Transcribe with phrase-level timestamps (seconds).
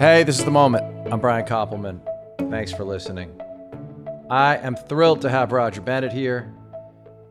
[0.00, 1.12] Hey, this is the moment.
[1.12, 2.00] I'm Brian Koppelman.
[2.48, 3.38] Thanks for listening.
[4.30, 6.50] I am thrilled to have Roger Bennett here.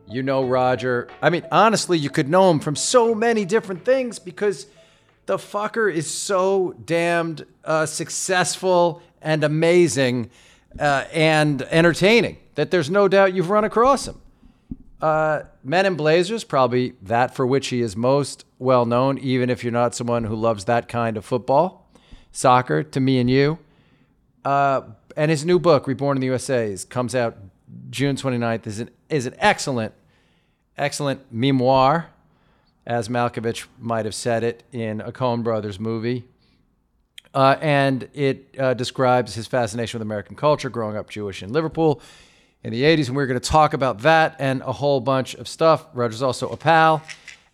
[0.06, 1.08] You know Roger.
[1.20, 4.68] I mean, honestly, you could know him from so many different things because
[5.26, 10.30] the fucker is so damned uh, successful and amazing
[10.78, 14.20] uh, and entertaining that there's no doubt you've run across him.
[15.02, 19.64] Uh, Men in Blazers, probably that for which he is most well known, even if
[19.64, 21.89] you're not someone who loves that kind of football
[22.32, 23.58] soccer to me and you.
[24.44, 24.82] Uh,
[25.16, 27.36] and his new book, Reborn in the USA, is, comes out
[27.90, 29.92] June 29th, is an, is an excellent,
[30.78, 32.10] excellent memoir,
[32.86, 36.24] as Malkovich might have said it in a Coen Brothers movie.
[37.32, 42.00] Uh, and it uh, describes his fascination with American culture, growing up Jewish in Liverpool
[42.64, 43.06] in the 80s.
[43.06, 45.86] And we're going to talk about that and a whole bunch of stuff.
[45.94, 47.02] Roger's also a pal.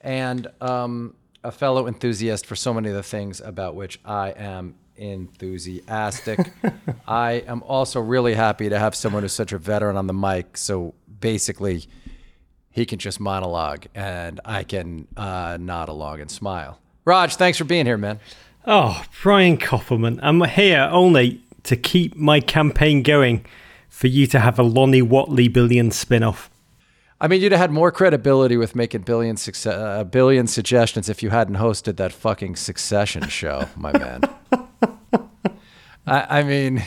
[0.00, 1.14] And um,
[1.46, 6.52] a fellow enthusiast for so many of the things about which I am enthusiastic.
[7.08, 10.56] I am also really happy to have someone who's such a veteran on the mic.
[10.56, 11.84] So basically,
[12.70, 16.80] he can just monologue and I can uh, nod along and smile.
[17.04, 18.18] Raj, thanks for being here, man.
[18.66, 20.18] Oh, Brian Koppelman.
[20.22, 23.46] I'm here only to keep my campaign going
[23.88, 26.50] for you to have a Lonnie Watley billion spin off.
[27.20, 31.22] I mean, you'd have had more credibility with making billion success, uh, billion suggestions if
[31.22, 34.20] you hadn't hosted that fucking Succession show, my man.
[36.06, 36.84] I, I, mean,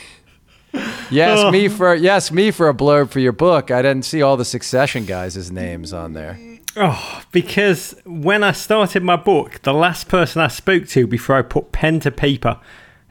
[1.09, 1.51] yes, oh.
[1.51, 3.71] me for yes, me for a blurb for your book.
[3.71, 6.39] I didn't see all the Succession guys' names on there.
[6.75, 11.41] Oh, because when I started my book, the last person I spoke to before I
[11.41, 12.59] put pen to paper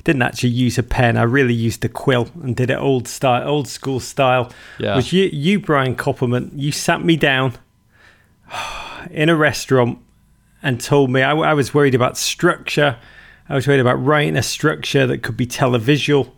[0.04, 1.16] didn't actually use a pen.
[1.16, 4.52] I really used a quill and did it old style, old school style.
[4.78, 4.96] Yeah.
[4.96, 6.50] Was you, you Brian Koppelman?
[6.54, 7.54] You sat me down
[9.10, 9.98] in a restaurant
[10.62, 12.98] and told me I, I was worried about structure.
[13.48, 16.32] I was worried about writing a structure that could be televisual.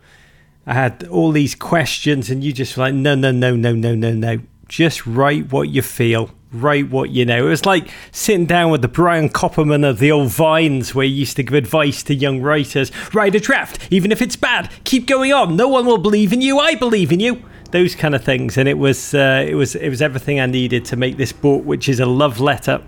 [0.65, 3.95] I had all these questions, and you just were like, no, no, no, no, no,
[3.95, 4.39] no, no.
[4.67, 7.45] Just write what you feel write what you know.
[7.45, 11.11] It was like sitting down with the Brian Koppelman of the old Vines, where he
[11.11, 14.71] used to give advice to young writers: write a draft, even if it's bad.
[14.83, 15.55] Keep going on.
[15.55, 16.59] No one will believe in you.
[16.59, 17.43] I believe in you.
[17.71, 20.85] Those kind of things, and it was uh, it was it was everything I needed
[20.85, 22.83] to make this book, which is a love letter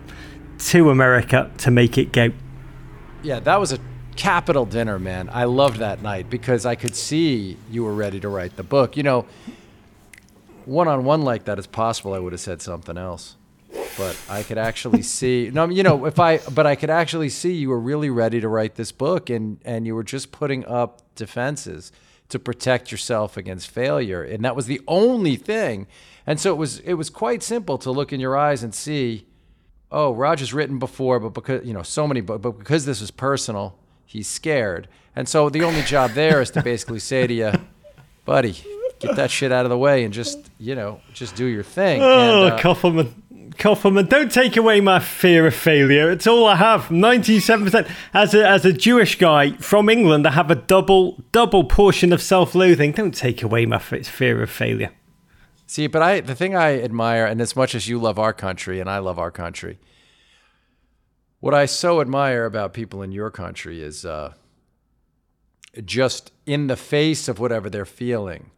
[0.59, 2.31] to America to make it go.
[3.21, 3.79] Yeah, that was a
[4.17, 5.29] capital dinner, man.
[5.31, 8.97] I loved that night because I could see you were ready to write the book.
[8.97, 9.25] You know,
[10.65, 12.13] one on one like that is possible.
[12.13, 13.37] I would have said something else
[13.97, 15.49] but I could actually see.
[15.53, 18.47] No, you know, if I, but I could actually see you were really ready to
[18.47, 21.91] write this book, and and you were just putting up defenses
[22.29, 25.87] to protect yourself against failure, and that was the only thing.
[26.25, 29.27] And so it was it was quite simple to look in your eyes and see,
[29.91, 33.11] oh, Roger's written before, but because you know so many, but, but because this is
[33.11, 34.87] personal, he's scared.
[35.15, 37.51] And so the only job there is to basically say to you,
[38.25, 38.55] buddy,
[38.99, 42.01] get that shit out of the way and just you know just do your thing.
[42.01, 42.57] Oh, and, uh.
[43.57, 46.09] Koppelman, don't take away my fear of failure.
[46.11, 46.91] It's all I have.
[46.91, 47.87] Ninety-seven percent.
[48.13, 52.21] As a as a Jewish guy from England, I have a double double portion of
[52.21, 52.93] self-loathing.
[52.93, 54.91] Don't take away my fear of failure.
[55.67, 58.79] See, but I the thing I admire, and as much as you love our country
[58.79, 59.79] and I love our country,
[61.39, 64.33] what I so admire about people in your country is uh,
[65.85, 68.51] just in the face of whatever they're feeling,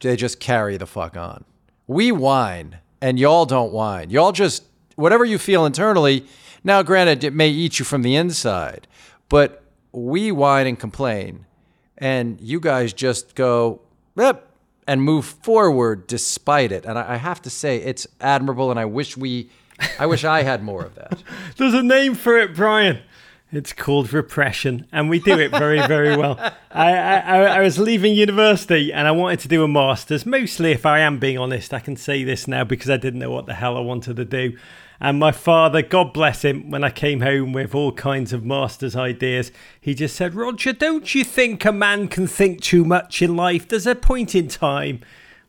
[0.00, 1.44] they just carry the fuck on.
[1.86, 4.10] We whine and y'all don't whine.
[4.10, 4.64] Y'all just,
[4.96, 6.26] whatever you feel internally,
[6.62, 8.86] now granted, it may eat you from the inside,
[9.28, 9.62] but
[9.92, 11.46] we whine and complain,
[11.98, 13.80] and you guys just go,
[14.16, 14.46] yep,
[14.86, 16.84] and move forward despite it.
[16.84, 19.50] And I, have to say, it's admirable, and I wish we,
[19.98, 21.22] I wish I had more of that.
[21.56, 23.00] There's a name for it, Brian.
[23.52, 26.38] It's called repression, and we do it very, very well.
[26.70, 30.24] I, I, I, was leaving university and I wanted to do a master's.
[30.24, 33.32] Mostly, if I am being honest, I can say this now because I didn't know
[33.32, 34.56] what the hell I wanted to do.
[35.00, 38.94] And my father, God bless him, when I came home with all kinds of master's
[38.94, 43.34] ideas, he just said, Roger, don't you think a man can think too much in
[43.34, 43.66] life?
[43.66, 45.00] There's a point in time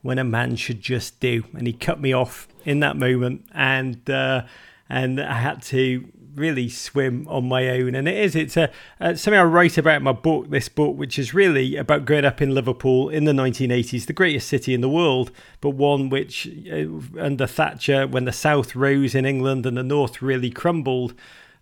[0.02, 1.44] when a man should just do.
[1.54, 3.46] And he cut me off in that moment.
[3.54, 4.46] And, uh,
[4.90, 7.96] and I had to really swim on my own.
[7.96, 10.96] And it is, it's a, uh, something I write about in my book, this book,
[10.96, 14.82] which is really about growing up in Liverpool in the 1980s, the greatest city in
[14.82, 16.86] the world, but one which, uh,
[17.20, 21.14] under Thatcher, when the South rose in England and the North really crumbled,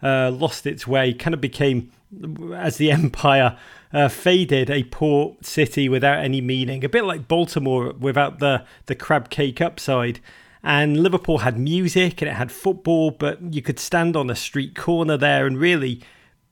[0.01, 1.91] uh, lost its way, kind of became,
[2.55, 3.57] as the empire
[3.91, 8.95] uh, faded, a poor city without any meaning, a bit like Baltimore without the, the
[8.95, 10.19] crab cake upside.
[10.63, 14.75] And Liverpool had music and it had football, but you could stand on a street
[14.75, 16.01] corner there and really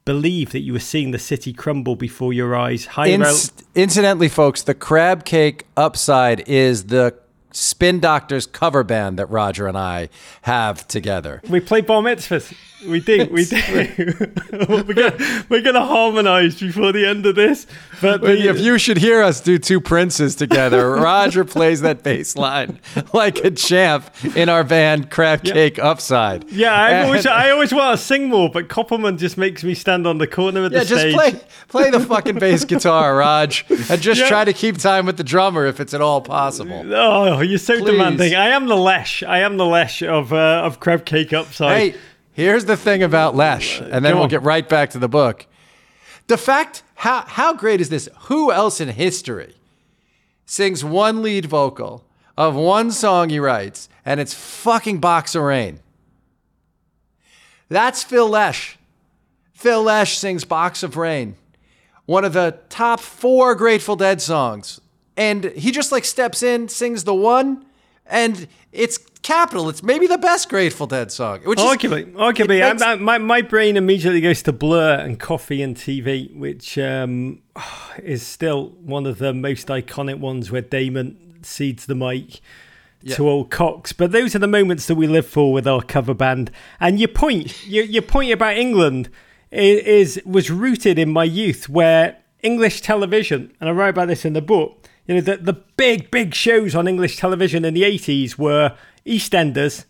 [0.06, 2.86] believe that you were seeing the city crumble before your eyes.
[2.86, 7.14] High Inc- incidentally, folks, the crab cake upside is the
[7.58, 10.10] Spin Doctors cover band that Roger and I
[10.44, 11.42] have together.
[11.50, 12.54] we play bar mitzvahs.
[12.88, 13.58] We do, we do.
[14.70, 17.66] we're gonna, we're gonna harmonise before the end of this.
[18.02, 22.36] But the, if you should hear us do two princes together, Roger plays that bass
[22.38, 22.80] line
[23.14, 24.06] like a champ
[24.36, 26.48] in our band Crab Cake Upside.
[26.52, 29.74] yeah, I And- always, I always want to sing more, but Koppelman just makes me
[29.74, 31.16] stand on the corner of Yeah, the stage.
[31.16, 34.28] Yeah, just play play the fucking bass guitar, Raj, and just Yeah.
[34.30, 36.84] try to keep time with the drummer if it's at all possible.
[36.94, 37.92] Oh, you're so Please.
[37.92, 38.36] demanding.
[38.36, 39.24] I am the lesh.
[39.24, 41.94] I am the lesh of uh, of crab cake upside.
[41.94, 42.00] Hey,
[42.34, 44.30] here's the thing about Lesh, and then we'll on.
[44.30, 45.46] get right back to the book.
[46.28, 48.10] The fact, how, how great is this?
[48.24, 49.56] Who else in history
[50.46, 52.06] sings one lead vocal
[52.38, 55.80] of one song he writes, and it's fucking Box of Rain?
[57.70, 58.78] That's Phil Lesh.
[59.54, 61.36] Phil Lesh sings Box of Rain,
[62.06, 64.80] one of the top four Grateful Dead songs.
[65.18, 67.66] And he just like steps in, sings the one,
[68.06, 69.68] and it's capital.
[69.68, 71.42] It's maybe the best Grateful Dead song.
[71.44, 75.62] Which is, Arguably, arguably, I- I- my my brain immediately goes to Blur and Coffee
[75.64, 77.42] and TV, which um,
[78.04, 82.40] is still one of the most iconic ones where Damon cedes the mic
[83.16, 83.94] to old Cox.
[83.94, 86.52] But those are the moments that we live for with our cover band.
[86.80, 89.10] And your point, your, your point about England
[89.50, 94.24] is, is was rooted in my youth, where English television, and I write about this
[94.26, 94.87] in the book.
[95.08, 98.76] You know, the, the big, big shows on English television in the 80s were
[99.06, 99.86] EastEnders,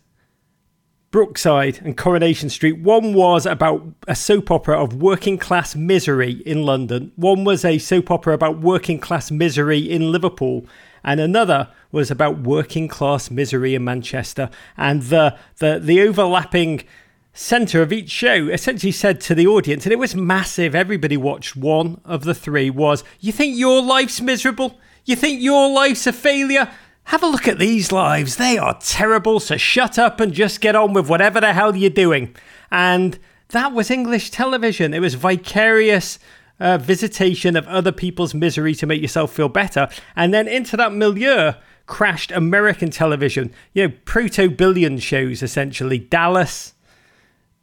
[1.10, 2.78] Brookside and Coronation Street.
[2.78, 7.12] One was about a soap opera of working class misery in London.
[7.16, 10.66] One was a soap opera about working class misery in Liverpool.
[11.02, 14.50] And another was about working class misery in Manchester.
[14.76, 16.84] And the the, the overlapping
[17.32, 21.56] centre of each show essentially said to the audience, and it was massive, everybody watched
[21.56, 24.78] one of the three, was You think your life's miserable?
[25.08, 26.70] You think your life's a failure?
[27.04, 28.36] Have a look at these lives.
[28.36, 31.88] They are terrible, so shut up and just get on with whatever the hell you're
[31.88, 32.36] doing.
[32.70, 33.18] And
[33.48, 34.92] that was English television.
[34.92, 36.18] It was vicarious
[36.60, 39.88] uh, visitation of other people's misery to make yourself feel better.
[40.14, 41.52] And then into that milieu
[41.86, 43.50] crashed American television.
[43.72, 45.96] You know, proto billion shows essentially.
[45.96, 46.74] Dallas,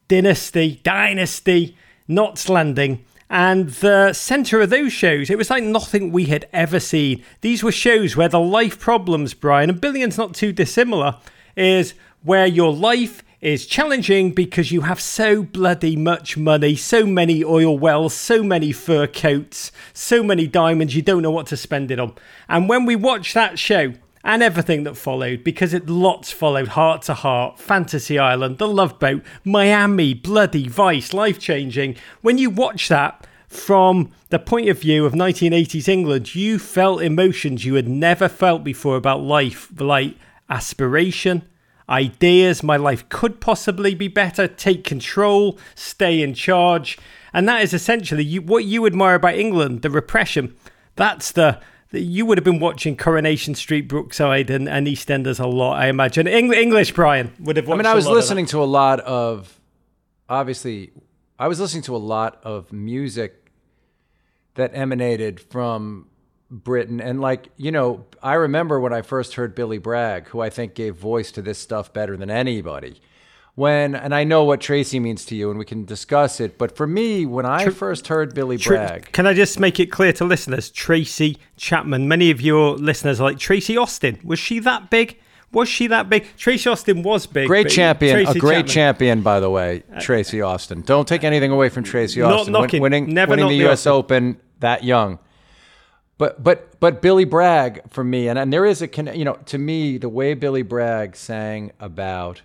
[0.07, 1.77] Dynasty, Dynasty,
[2.07, 3.06] Knots Landing.
[3.30, 7.24] And the centre of those shows, it was like nothing we had ever seen.
[7.42, 11.18] These were shows where the life problems, Brian, and Billion's not too dissimilar,
[11.56, 17.44] is where your life is challenging because you have so bloody much money, so many
[17.44, 21.92] oil wells, so many fur coats, so many diamonds, you don't know what to spend
[21.92, 22.13] it on.
[22.50, 23.94] And when we watch that show,
[24.25, 29.00] and everything that followed because it lots followed heart to heart fantasy island the love
[29.00, 35.06] boat miami bloody vice life changing when you watch that from the point of view
[35.06, 40.16] of 1980s england you felt emotions you had never felt before about life like
[40.50, 41.48] aspiration
[41.89, 46.98] ideas my life could possibly be better take control stay in charge.
[47.33, 50.56] And that is essentially you, what you admire about england the repression.
[50.95, 51.60] That's the
[52.01, 56.27] you would have been watching Coronation Street, Brookside, and, and EastEnders a lot, I imagine.
[56.27, 57.69] Eng- English, Brian would have.
[57.69, 59.59] I mean, I was listening to a lot of,
[60.30, 60.92] obviously,
[61.38, 63.51] I was listening to a lot of music
[64.56, 66.07] that emanated from
[66.49, 67.02] Britain.
[67.02, 70.75] And, like, you know, I remember when I first heard Billy Bragg, who I think
[70.75, 73.02] gave voice to this stuff better than anybody.
[73.56, 76.57] When, and I know what Tracy means to you, and we can discuss it.
[76.57, 80.12] But for me, when I first heard Billy Bragg, Can I just make it clear
[80.14, 80.69] to listeners?
[80.69, 82.09] Tracy Chapman.
[82.09, 84.19] Many of your listeners are like Tracy Austin.
[84.26, 85.18] Was she that big?
[85.54, 86.26] Was she that big?
[86.35, 87.47] Tracy Austin was big.
[87.47, 90.81] Great champion, Tracy a great Chapman- Uh, champion, by the way, Tracy Austin.
[90.81, 92.52] Don't take anything away from Tracy Not Austin.
[92.54, 92.81] Win- knocking.
[92.81, 93.88] winning, Never winning the the U.S.
[93.88, 95.18] Open that young.
[96.18, 99.57] But but but Billy Bragg for me, and, and there is a you know to
[99.57, 102.42] me the way Billy Bragg sang about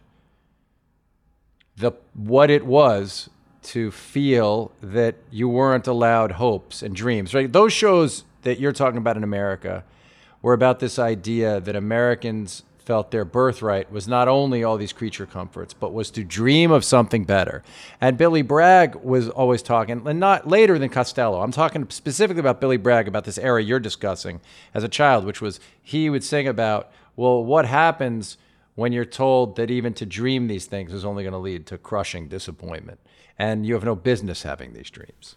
[1.80, 3.28] the what it was
[3.62, 7.34] to feel that you weren't allowed hopes and dreams.
[7.34, 9.84] Right, those shows that you're talking about in America
[10.42, 15.26] were about this idea that Americans felt their birthright was not only all these creature
[15.26, 17.62] comforts, but was to dream of something better.
[18.00, 21.40] And Billy Bragg was always talking, and not later than Costello.
[21.42, 24.40] I'm talking specifically about Billy Bragg about this era you're discussing
[24.74, 28.38] as a child, which was he would sing about, well, what happens
[28.80, 31.76] when you're told that even to dream these things is only going to lead to
[31.76, 32.98] crushing disappointment,
[33.38, 35.36] and you have no business having these dreams.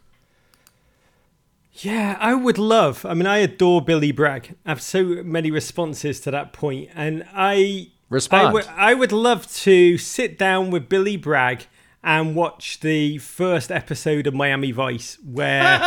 [1.74, 3.06] Yeah, I would love.
[3.06, 4.56] I mean, I adore Billy Bragg.
[4.66, 8.58] I have so many responses to that point, and I Respond.
[8.70, 11.66] I would, would love to sit down with Billy Bragg
[12.02, 15.82] and watch the first episode of Miami Vice, where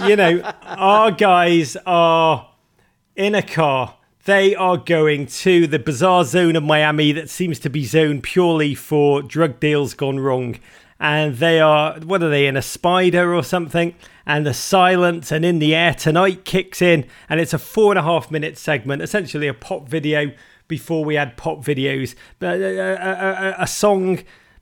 [0.06, 2.48] you know our guys are
[3.14, 3.96] in a car.
[4.24, 8.72] They are going to the bizarre zone of Miami that seems to be zoned purely
[8.72, 10.60] for drug deals gone wrong.
[11.00, 13.96] And they are, what are they, in a spider or something?
[14.24, 17.04] And the silence and in the air tonight kicks in.
[17.28, 20.30] And it's a four and a half minute segment, essentially a pop video
[20.68, 22.14] before we had pop videos.
[22.38, 24.20] But a, a, a, a song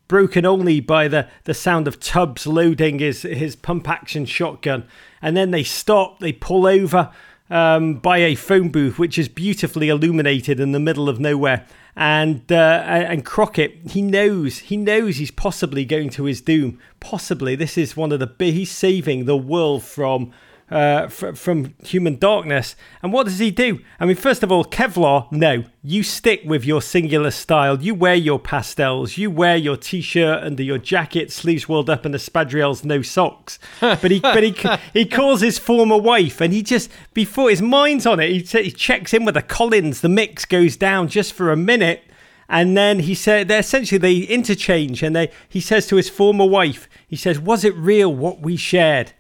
[0.08, 4.88] broken only by the, the sound of Tubbs loading his, his pump action shotgun.
[5.20, 7.10] And then they stop, they pull over
[7.50, 11.66] um, by a phone booth, which is beautifully illuminated in the middle of nowhere.
[11.97, 16.78] And uh, and Crockett, he knows, he knows he's possibly going to his doom.
[17.00, 18.33] Possibly, this is one of the.
[18.38, 20.33] He's saving the world from
[20.70, 22.76] uh, f- from human darkness.
[23.02, 23.80] And what does he do?
[23.98, 27.80] I mean, first of all, Kevlar, no, you stick with your singular style.
[27.82, 29.18] You wear your pastels.
[29.18, 33.58] You wear your t-shirt under your jacket, sleeves rolled up, and the spadrilles, no socks.
[33.80, 34.54] But he, but he,
[34.92, 38.64] he calls his former wife, and he just before his mind's on it, he, t-
[38.64, 40.00] he checks in with the Collins.
[40.00, 42.04] The mix goes down just for a minute.
[42.52, 46.44] And then he said, they essentially they interchange, and they he says to his former
[46.44, 49.12] wife, he says, "Was it real what we shared?"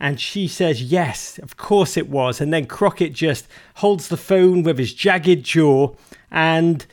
[0.00, 2.40] And she says, Yes, of course it was.
[2.40, 5.94] And then Crockett just holds the phone with his jagged jaw
[6.30, 6.86] and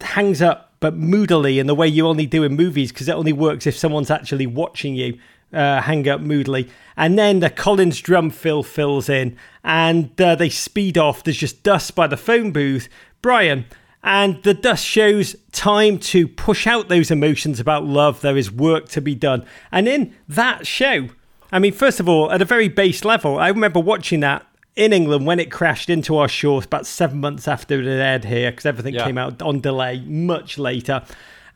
[0.00, 3.32] hangs up, but moodily in the way you only do in movies, because it only
[3.32, 5.18] works if someone's actually watching you.
[5.52, 6.70] Uh, hang up moodily.
[6.96, 11.24] And then the Collins drum fill fills in and uh, they speed off.
[11.24, 12.88] There's just dust by the phone booth.
[13.20, 13.66] Brian,
[14.04, 18.20] and the dust shows time to push out those emotions about love.
[18.20, 19.44] There is work to be done.
[19.72, 21.08] And in that show,
[21.52, 24.92] I mean, first of all, at a very base level, I remember watching that in
[24.92, 28.66] England when it crashed into our shores about seven months after it aired here because
[28.66, 29.04] everything yeah.
[29.04, 31.02] came out on delay much later.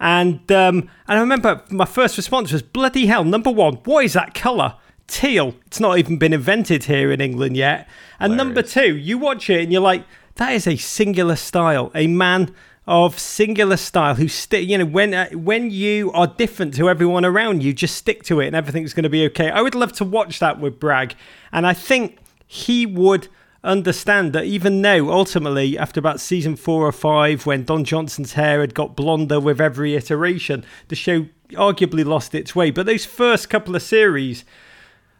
[0.01, 3.25] And um, and I remember my first response was bloody hell.
[3.25, 4.77] Number one, what is that color?
[5.07, 5.55] Teal.
[5.67, 7.89] It's not even been invented here in England yet.
[8.19, 8.37] And Hilarious.
[8.37, 10.05] number two, you watch it and you're like,
[10.37, 11.93] that is a singular style.
[11.95, 12.55] A man
[12.87, 17.25] of singular style who stick you know when uh, when you are different to everyone
[17.25, 19.51] around you just stick to it and everything's going to be okay.
[19.51, 21.15] I would love to watch that with bragg
[21.51, 23.29] and i think he would
[23.63, 28.61] understand that even though ultimately after about season four or five when don johnson's hair
[28.61, 32.71] had got blonder with every iteration the show arguably lost its way.
[32.71, 34.45] But those first couple of series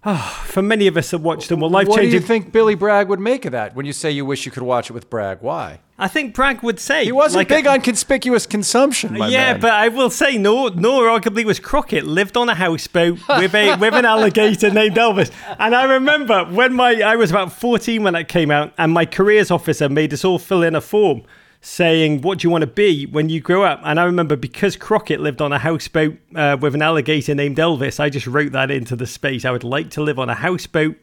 [0.07, 2.05] Oh, for many of us that watched them, well, life changing.
[2.05, 4.47] What do you think Billy Bragg would make of that when you say you wish
[4.47, 5.39] you could watch it with Bragg?
[5.41, 5.81] Why?
[5.97, 9.15] I think Bragg would say he wasn't like big a, on conspicuous consumption.
[9.15, 9.61] yeah, man.
[9.61, 13.77] but I will say, no, nor arguably was Crockett lived on a houseboat with a
[13.77, 15.31] with an alligator named Elvis.
[15.59, 19.07] And I remember when my I was about fourteen when that came out, and my
[19.07, 21.23] careers officer made us all fill in a form
[21.65, 23.81] saying, What do you want to be when you grow up?
[23.85, 27.99] And I remember because Crockett lived on a houseboat uh, with an alligator named Elvis,
[27.99, 29.45] I just wrote that into the space.
[29.45, 30.97] I would like to live on a houseboat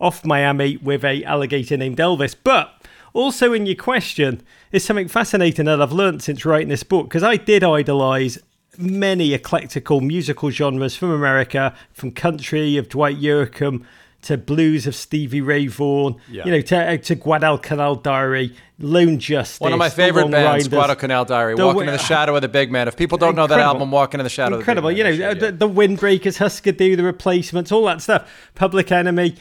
[0.00, 2.34] off Miami with a alligator named Elvis.
[2.42, 7.08] But also in your question is something fascinating that I've learned since writing this book
[7.08, 8.38] because I did idolize
[8.78, 13.84] many eclectical musical genres from America, from country of Dwight Yoakam
[14.24, 16.44] to blues of Stevie Ray Vaughan, yeah.
[16.44, 19.60] you know, to, uh, to Guadalcanal Diary, Lone Justice.
[19.60, 22.48] One of my favorite bands, Riders, Guadalcanal Diary, the, Walking in the Shadow of the
[22.48, 22.88] Big Man.
[22.88, 24.88] If people don't know that album, Walking in the Shadow incredible.
[24.88, 25.28] of the Big Man.
[25.28, 25.42] Incredible.
[25.42, 28.30] You know, the, the Windbreakers, Husker Du, The Replacements, all that stuff.
[28.54, 29.36] Public Enemy.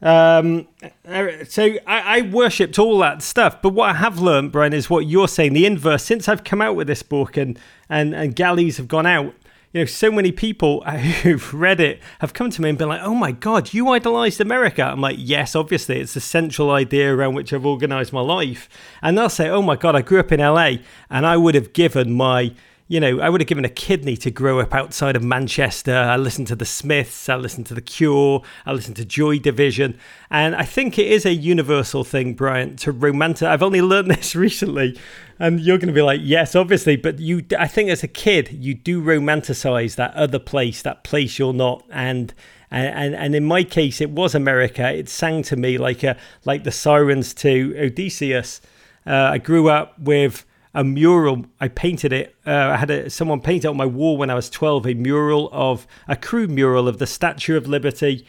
[0.00, 0.68] Um,
[1.04, 3.60] uh, so I, I worshipped all that stuff.
[3.60, 5.52] But what I have learned, Brian, is what you're saying.
[5.52, 6.04] The inverse.
[6.04, 9.34] Since I've come out with this book and, and, and galleys have gone out,
[9.72, 10.80] you know, so many people
[11.22, 14.40] who've read it have come to me and been like, "Oh my god, you idolized
[14.40, 18.68] America." I'm like, "Yes, obviously, it's the central idea around which I've organized my life."
[19.02, 20.78] And they'll say, "Oh my god, I grew up in LA,
[21.10, 22.52] and I would have given my
[22.88, 25.94] you know, I would have given a kidney to grow up outside of Manchester.
[25.94, 29.98] I listened to the Smiths, I listened to The Cure, I listened to Joy Division.
[30.30, 33.48] And I think it is a universal thing, Brian, to romanticize.
[33.48, 34.98] I've only learned this recently,
[35.38, 36.96] and you're going to be like, yes, obviously.
[36.96, 41.38] But you, I think as a kid, you do romanticize that other place, that place
[41.38, 41.84] you're not.
[41.90, 42.32] And
[42.70, 44.92] and, and in my case, it was America.
[44.92, 48.60] It sang to me like a like the sirens to Odysseus.
[49.06, 50.44] Uh, I grew up with
[50.78, 51.44] a mural.
[51.60, 52.36] I painted it.
[52.46, 54.86] Uh, I had a, someone paint on my wall when I was 12.
[54.86, 58.24] A mural of a crude mural of the Statue of Liberty,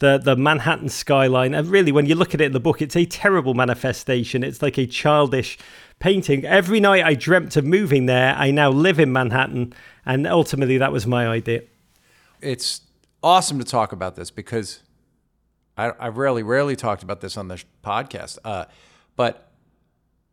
[0.00, 1.54] the the Manhattan skyline.
[1.54, 4.42] And really, when you look at it in the book, it's a terrible manifestation.
[4.42, 5.58] It's like a childish
[6.00, 6.44] painting.
[6.44, 8.34] Every night I dreamt of moving there.
[8.34, 9.72] I now live in Manhattan,
[10.04, 11.62] and ultimately that was my idea.
[12.40, 12.80] It's
[13.22, 14.80] awesome to talk about this because
[15.78, 18.38] I, I rarely, rarely talked about this on the podcast.
[18.44, 18.64] Uh,
[19.14, 19.51] but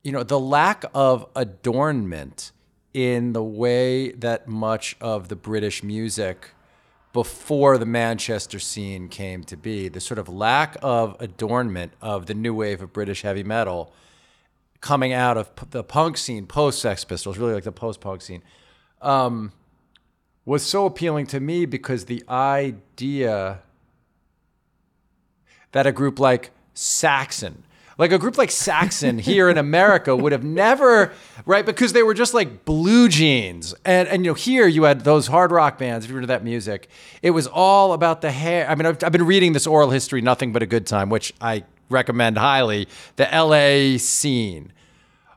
[0.03, 2.51] you know, the lack of adornment
[2.93, 6.51] in the way that much of the British music
[7.11, 12.33] before the Manchester scene came to be, the sort of lack of adornment of the
[12.33, 13.93] new wave of British heavy metal
[14.81, 18.41] coming out of the punk scene, post Sex Pistols, really like the post punk scene,
[19.01, 19.51] um,
[20.45, 23.59] was so appealing to me because the idea
[25.71, 27.63] that a group like Saxon,
[27.99, 31.11] like a group like Saxon here in America would have never,
[31.45, 31.65] right?
[31.65, 33.75] Because they were just like blue jeans.
[33.83, 36.43] And, and you know, here you had those hard rock bands, if you're into that
[36.43, 36.89] music,
[37.21, 38.67] it was all about the hair.
[38.69, 41.33] I mean, I've, I've been reading this oral history, Nothing But a Good Time, which
[41.41, 42.87] I recommend highly,
[43.17, 44.71] the LA scene.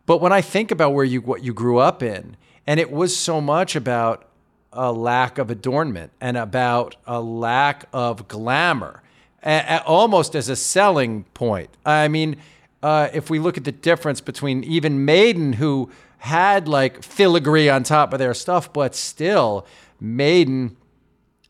[0.07, 3.17] But when I think about where you, what you grew up in, and it was
[3.17, 4.29] so much about
[4.73, 9.03] a lack of adornment and about a lack of glamour,
[9.45, 11.71] almost as a selling point.
[11.85, 12.37] I mean,
[12.83, 17.83] uh, if we look at the difference between even Maiden, who had like filigree on
[17.83, 19.67] top of their stuff, but still,
[20.01, 20.77] Maiden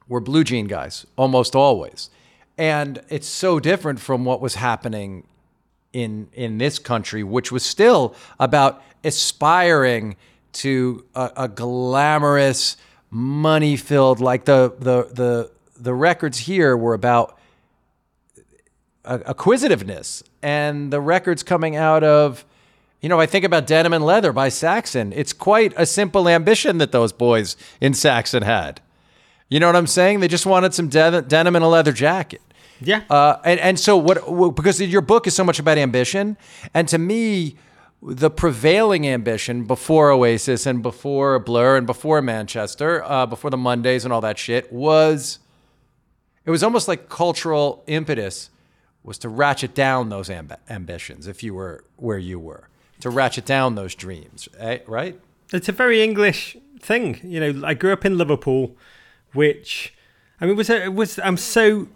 [0.09, 2.11] were blue jean guys almost always.
[2.59, 5.27] And it's so different from what was happening
[5.93, 10.17] in in this country, which was still about aspiring
[10.53, 12.77] to a, a glamorous,
[13.11, 17.39] money-filled like the the the the records here were about
[19.05, 22.45] acquisitiveness and the records coming out of
[23.03, 25.13] you know, I think about Denim and Leather by Saxon.
[25.13, 28.81] It's quite a simple ambition that those boys in Saxon had.
[29.49, 30.21] You know what I'm saying?
[30.21, 32.41] They just wanted some de- denim and a leather jacket.
[32.81, 33.03] Yeah.
[33.11, 36.37] Uh, and, and so what, because your book is so much about ambition.
[36.75, 37.57] And to me,
[38.03, 44.05] the prevailing ambition before Oasis and before Blur and before Manchester, uh, before the Mondays
[44.05, 45.41] and all that shit was,
[46.45, 48.49] it was almost like cultural impetus
[49.05, 52.69] was to ratchet down those amb- ambitions if you were where you were,
[53.01, 55.21] to ratchet down those dreams, eh, right?
[55.53, 57.21] It's a very English thing.
[57.23, 58.77] You know, I grew up in Liverpool,
[59.33, 59.95] which,
[60.41, 61.89] I mean, was a, was I'm so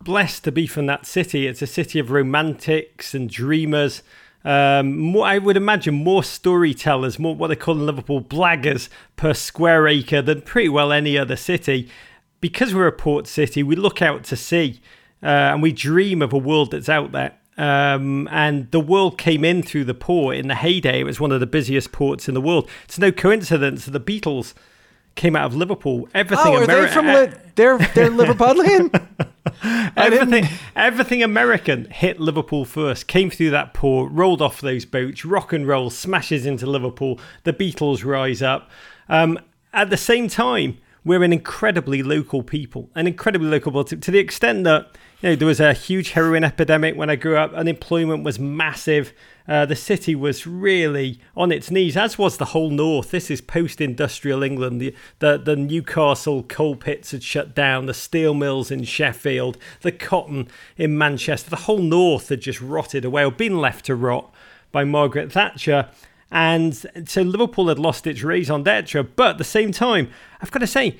[0.00, 1.46] blessed to be from that city.
[1.46, 4.02] It's a city of romantics and dreamers.
[4.44, 9.34] Um, more, I would imagine more storytellers, more what they call in Liverpool blaggers per
[9.34, 11.88] square acre than pretty well any other city.
[12.40, 14.80] Because we're a port city, we look out to sea
[15.22, 17.32] uh, and we dream of a world that's out there.
[17.58, 21.00] Um, and the world came in through the port in the heyday.
[21.00, 22.68] It was one of the busiest ports in the world.
[22.84, 24.54] It's no coincidence that the Beatles
[25.14, 26.08] came out of Liverpool.
[26.14, 26.46] Everything.
[26.46, 27.06] Oh, are Ameri- they from?
[27.06, 29.06] Li- they're they're Liverpudlian.
[29.96, 33.06] everything, everything American hit Liverpool first.
[33.06, 35.24] Came through that port, rolled off those boats.
[35.24, 37.20] Rock and roll smashes into Liverpool.
[37.44, 38.70] The Beatles rise up.
[39.08, 39.38] Um,
[39.72, 44.10] at the same time, we're an incredibly local people, an incredibly local people to, to
[44.10, 47.52] the extent that you know there was a huge heroin epidemic when I grew up.
[47.52, 49.12] Unemployment was massive.
[49.46, 53.12] Uh, the city was really on its knees, as was the whole north.
[53.12, 54.80] This is post-industrial England.
[54.80, 57.86] The, the the Newcastle coal pits had shut down.
[57.86, 61.50] The steel mills in Sheffield, the cotton in Manchester.
[61.50, 64.34] The whole north had just rotted away or been left to rot
[64.72, 65.88] by Margaret Thatcher.
[66.32, 66.74] And
[67.06, 69.02] so Liverpool had lost its raison d'etre.
[69.02, 70.98] But at the same time, I've got to say,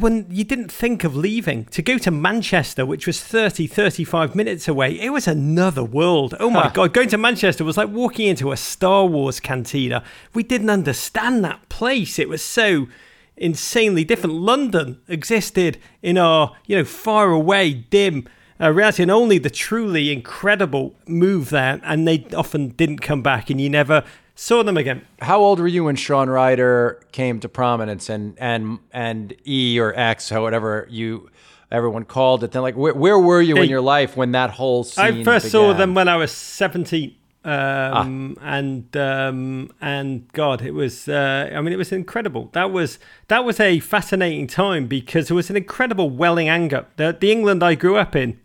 [0.00, 4.66] when you didn't think of leaving to go to Manchester, which was 30, 35 minutes
[4.68, 6.34] away, it was another world.
[6.40, 6.70] Oh my Huh.
[6.72, 10.02] God, going to Manchester was like walking into a Star Wars cantina.
[10.34, 12.18] We didn't understand that place.
[12.18, 12.88] It was so
[13.36, 14.36] insanely different.
[14.36, 18.28] London existed in our, you know, far away, dim
[18.60, 23.50] uh, reality, and only the truly incredible move there, and they often didn't come back,
[23.50, 25.06] and you never saw them again.
[25.20, 29.92] How old were you when Shaun Ryder came to prominence and and and E or
[29.98, 31.30] X, however you
[31.70, 32.52] everyone called it?
[32.52, 35.04] Then, like, where, where were you in your life when that whole scene?
[35.04, 37.16] I first saw them when I was 17.
[37.44, 41.08] Um, and um, and God, it was.
[41.08, 42.50] Uh, I mean, it was incredible.
[42.52, 46.86] That was that was a fascinating time because there was an incredible welling anger.
[46.96, 48.38] The, the England I grew up in,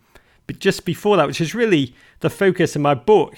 [0.47, 3.37] but just before that, which is really the focus of my book,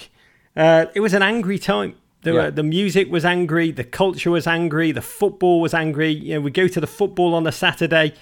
[0.55, 1.95] uh, it was an angry time.
[2.23, 2.45] There Yeah.
[2.45, 6.09] were, the music was angry, the culture was angry, the football was angry.
[6.11, 8.13] You know, we go to the football on a Saturday,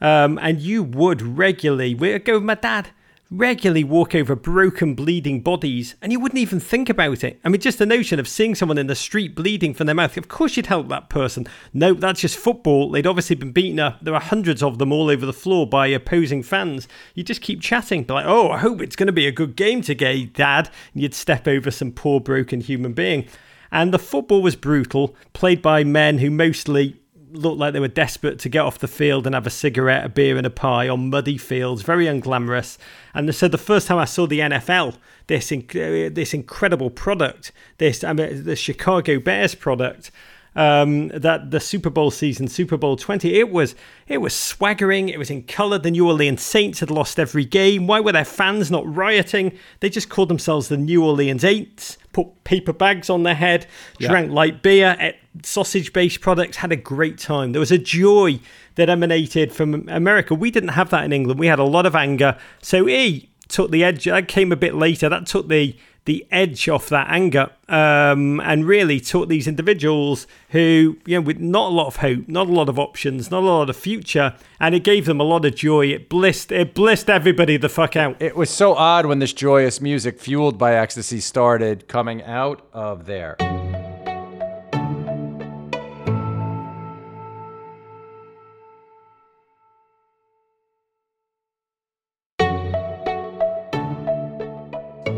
[0.00, 1.94] um, and you would regularly.
[1.94, 2.88] We'd go with my dad
[3.36, 7.40] regularly walk over broken, bleeding bodies, and you wouldn't even think about it.
[7.44, 10.16] I mean, just the notion of seeing someone in the street bleeding from their mouth,
[10.16, 11.46] of course you'd help that person.
[11.72, 12.90] No, that's just football.
[12.90, 13.98] They'd obviously been beaten up.
[14.02, 16.86] There are hundreds of them all over the floor by opposing fans.
[17.14, 19.82] You just keep chatting, like, oh, I hope it's going to be a good game
[19.82, 20.70] today, Dad.
[20.92, 23.26] And you'd step over some poor, broken human being.
[23.72, 27.00] And the football was brutal, played by men who mostly
[27.34, 30.08] looked like they were desperate to get off the field and have a cigarette, a
[30.08, 32.78] beer, and a pie on muddy fields, very unglamorous.
[33.12, 37.52] And so the first time I saw the NFL, this inc- uh, this incredible product,
[37.78, 40.10] this I mean, the Chicago Bears product,
[40.56, 43.74] um, that the Super Bowl season, Super Bowl 20, it was
[44.06, 45.08] it was swaggering.
[45.08, 45.78] It was in colour.
[45.78, 47.86] The New Orleans Saints had lost every game.
[47.86, 49.56] Why were their fans not rioting?
[49.80, 51.96] They just called themselves the New Orleans Aints.
[52.12, 53.66] Put paper bags on their head,
[53.98, 54.08] Yeah.
[54.08, 57.52] drank light beer, ate sausage-based products, had a great time.
[57.52, 58.38] There was a joy
[58.76, 60.34] that emanated from America.
[60.34, 61.40] We didn't have that in England.
[61.40, 62.36] We had a lot of anger.
[62.62, 64.04] So he took the edge.
[64.04, 65.08] That came a bit later.
[65.08, 70.98] That took the the edge off that anger um, and really taught these individuals who,
[71.06, 73.46] you know, with not a lot of hope, not a lot of options, not a
[73.46, 75.86] lot of future, and it gave them a lot of joy.
[75.86, 78.20] It blissed, it blissed everybody the fuck out.
[78.20, 83.06] It was so odd when this joyous music fueled by ecstasy started coming out of
[83.06, 83.36] there.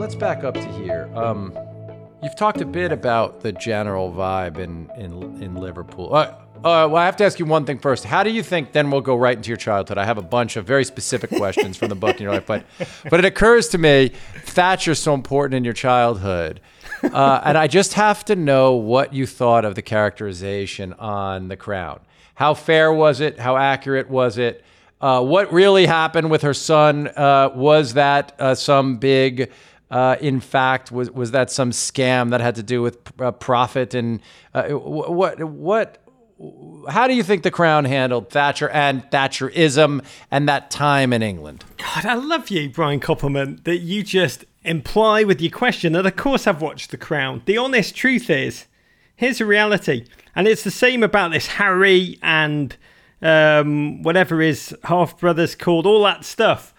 [0.06, 1.10] Let's back up to here.
[1.16, 1.52] Um,
[2.22, 6.14] you've talked a bit about the general vibe in in, in Liverpool.
[6.14, 6.26] Uh,
[6.58, 8.04] uh, well, I have to ask you one thing first.
[8.04, 8.70] How do you think?
[8.70, 9.98] Then we'll go right into your childhood.
[9.98, 12.64] I have a bunch of very specific questions from the book in your life, but
[13.10, 14.12] but it occurs to me
[14.44, 16.60] Thatcher's so important in your childhood,
[17.02, 21.56] uh, and I just have to know what you thought of the characterization on The
[21.56, 21.98] Crown.
[22.36, 23.40] How fair was it?
[23.40, 24.62] How accurate was it?
[25.00, 27.08] Uh, what really happened with her son?
[27.08, 29.50] Uh, was that uh, some big?
[29.90, 33.94] Uh, in fact, was was that some scam that had to do with uh, profit
[33.94, 34.20] and
[34.54, 35.98] uh, what what?
[36.88, 41.64] How do you think the Crown handled Thatcher and Thatcherism and that time in England?
[41.78, 46.16] God, I love you, Brian Koppelman, that you just imply with your question that, of
[46.16, 47.40] course, I've watched The Crown.
[47.46, 48.66] The honest truth is,
[49.14, 50.04] here's the reality.
[50.34, 52.76] And it's the same about this Harry and
[53.22, 56.74] um, whatever his half brothers called, all that stuff.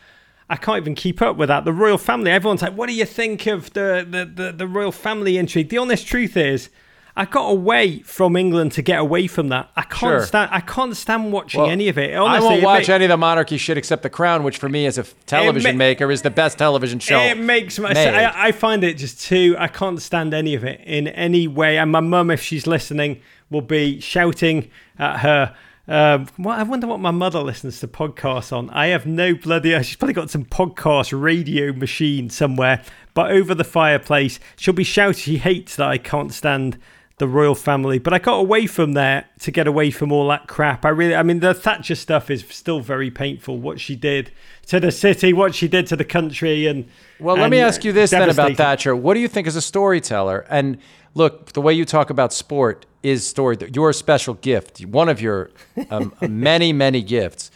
[0.50, 1.66] I can't even keep up with that.
[1.66, 4.92] The royal family, everyone's like, what do you think of the, the, the, the royal
[4.94, 5.70] family intrigue?
[5.70, 6.70] The honest truth is,
[7.18, 9.72] I got away from England to get away from that.
[9.76, 10.26] I can't Sure.
[10.26, 10.50] stand.
[10.54, 12.16] I can't stand watching Well, any of it.
[12.16, 14.86] Honestly, I won't watch any of the monarchy shit except The Crown, which for me
[14.86, 17.20] as a television ma- maker is the best television show.
[17.20, 17.90] It makes my.
[17.92, 19.56] I, I find it just too.
[19.58, 21.80] I can't stand any of it in any way.
[21.80, 25.56] And my mum, if she's listening, will be shouting at her.
[25.88, 28.70] Um, well, I wonder what my mother listens to podcasts on.
[28.72, 29.72] I have no bloody.
[29.84, 32.84] She's probably got some podcast radio machine somewhere.
[33.14, 35.16] But over the fireplace, she'll be shouting.
[35.16, 36.78] She hates that I can't stand
[37.18, 37.98] the royal family.
[38.00, 40.86] But I got away from there to get away from all that crap.
[40.86, 43.58] I really, I mean, the Thatcher stuff is still very painful.
[43.58, 44.32] What she did
[44.68, 46.88] to the city, what she did to the country, and
[47.20, 48.56] Well, let and, me uh, ask you this then about.
[48.56, 48.96] Thatcher.
[48.96, 50.46] What do you think as a storyteller?
[50.50, 50.78] And
[51.16, 53.58] look, the way you talk about sport is story.
[53.74, 55.52] Your special gift, one of your
[55.90, 57.52] um, many, many gifts,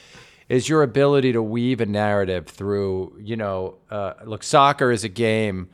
[0.47, 3.17] is your ability to weave a narrative through.
[3.19, 5.69] You know, uh, look, soccer is a game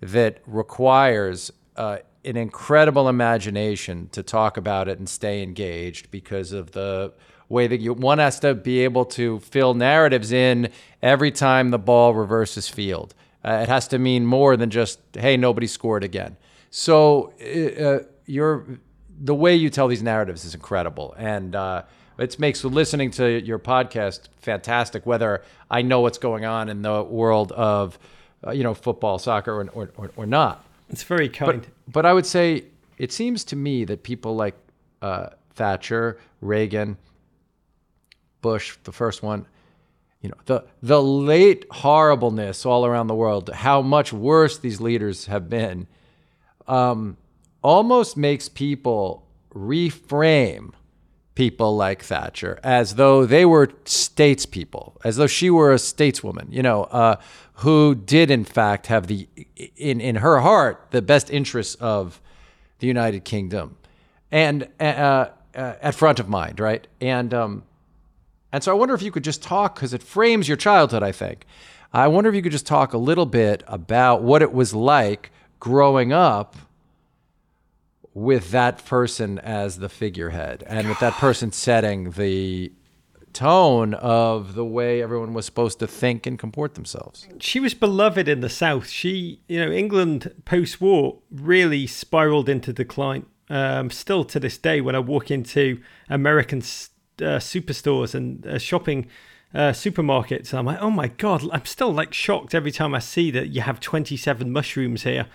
[0.00, 6.72] that requires uh, an incredible imagination to talk about it and stay engaged because of
[6.72, 7.12] the
[7.48, 10.70] way that you one has to be able to fill narratives in
[11.02, 13.14] every time the ball reverses field.
[13.44, 16.36] Uh, it has to mean more than just hey nobody scored again.
[16.70, 18.66] So uh, your
[19.20, 21.82] the way you tell these narratives is incredible, and uh,
[22.18, 25.06] it makes listening to your podcast fantastic.
[25.06, 27.98] Whether I know what's going on in the world of
[28.46, 30.64] uh, you know football, soccer, or or, or, or not.
[30.90, 31.62] It's very kind.
[31.62, 32.64] But, but I would say
[32.98, 34.54] it seems to me that people like
[35.02, 36.96] uh, Thatcher, Reagan,
[38.40, 39.46] Bush, the first one,
[40.20, 45.26] you know, the the late horribleness all around the world, how much worse these leaders
[45.26, 45.86] have been,
[46.66, 47.16] um,
[47.64, 50.72] almost makes people reframe
[51.34, 56.62] people like Thatcher as though they were statespeople, as though she were a stateswoman, you
[56.62, 57.16] know, uh,
[57.58, 59.26] who did in fact have the
[59.76, 62.20] in in her heart the best interests of
[62.78, 63.76] the United Kingdom,
[64.30, 66.86] and uh, uh, at front of mind, right?
[67.00, 67.62] And um,
[68.52, 71.02] and so I wonder if you could just talk because it frames your childhood.
[71.02, 71.46] I think
[71.92, 75.30] I wonder if you could just talk a little bit about what it was like
[75.60, 76.56] growing up
[78.14, 82.72] with that person as the figurehead and with that person setting the
[83.34, 87.26] tone of the way everyone was supposed to think and comport themselves.
[87.40, 88.88] she was beloved in the South.
[88.88, 93.26] She, you know, England post war really spiraled into decline.
[93.50, 99.06] Um, still to this day, when I walk into American uh, superstores and uh, shopping
[99.52, 103.30] uh, supermarkets, I'm like, oh my God, I'm still like shocked every time I see
[103.32, 105.26] that you have 27 mushrooms here.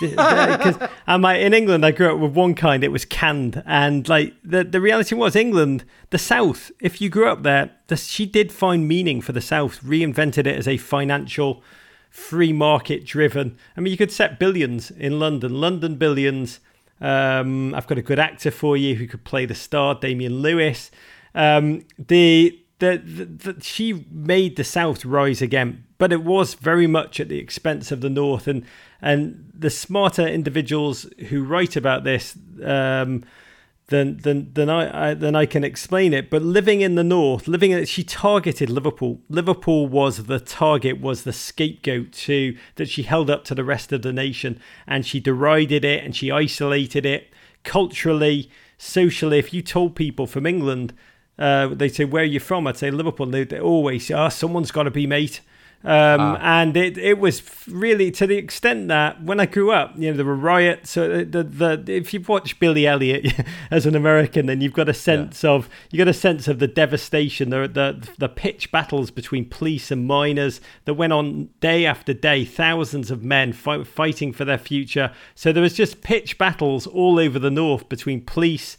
[0.00, 2.82] Because I'm in England, I grew up with one kind.
[2.82, 6.70] It was canned, and like the the reality was England, the South.
[6.80, 9.82] If you grew up there, the, she did find meaning for the South.
[9.82, 11.62] Reinvented it as a financial,
[12.10, 13.56] free market driven.
[13.76, 16.60] I mean, you could set billions in London, London billions.
[17.00, 20.90] Um, I've got a good actor for you who could play the star, Damian Lewis.
[21.34, 26.88] Um, the, the, the, the she made the South rise again, but it was very
[26.88, 28.48] much at the expense of the North.
[28.48, 28.64] And
[29.00, 32.36] and the smarter individuals who write about this.
[32.60, 33.22] Um,
[33.86, 36.28] than than than I, I, than I can explain it.
[36.28, 39.20] But living in the north, living in, she targeted Liverpool.
[39.28, 43.92] Liverpool was the target, was the scapegoat to that she held up to the rest
[43.92, 49.38] of the nation, and she derided it and she isolated it culturally, socially.
[49.38, 50.94] If you told people from England.
[51.38, 52.66] Uh, they say, Where are you from?
[52.66, 53.26] I'd say Liverpool.
[53.26, 55.40] They, they always say, Oh, someone's got to be mate.
[55.84, 56.38] Um, ah.
[56.40, 60.16] And it, it was really to the extent that when I grew up, you know,
[60.16, 60.90] there were riots.
[60.90, 63.32] So the, the, if you've watched Billy Elliot
[63.70, 65.50] as an American, then you've got a sense yeah.
[65.50, 69.90] of you got a sense of the devastation, the, the the pitch battles between police
[69.90, 74.58] and miners that went on day after day, thousands of men fight, fighting for their
[74.58, 75.12] future.
[75.34, 78.76] So there was just pitch battles all over the north between police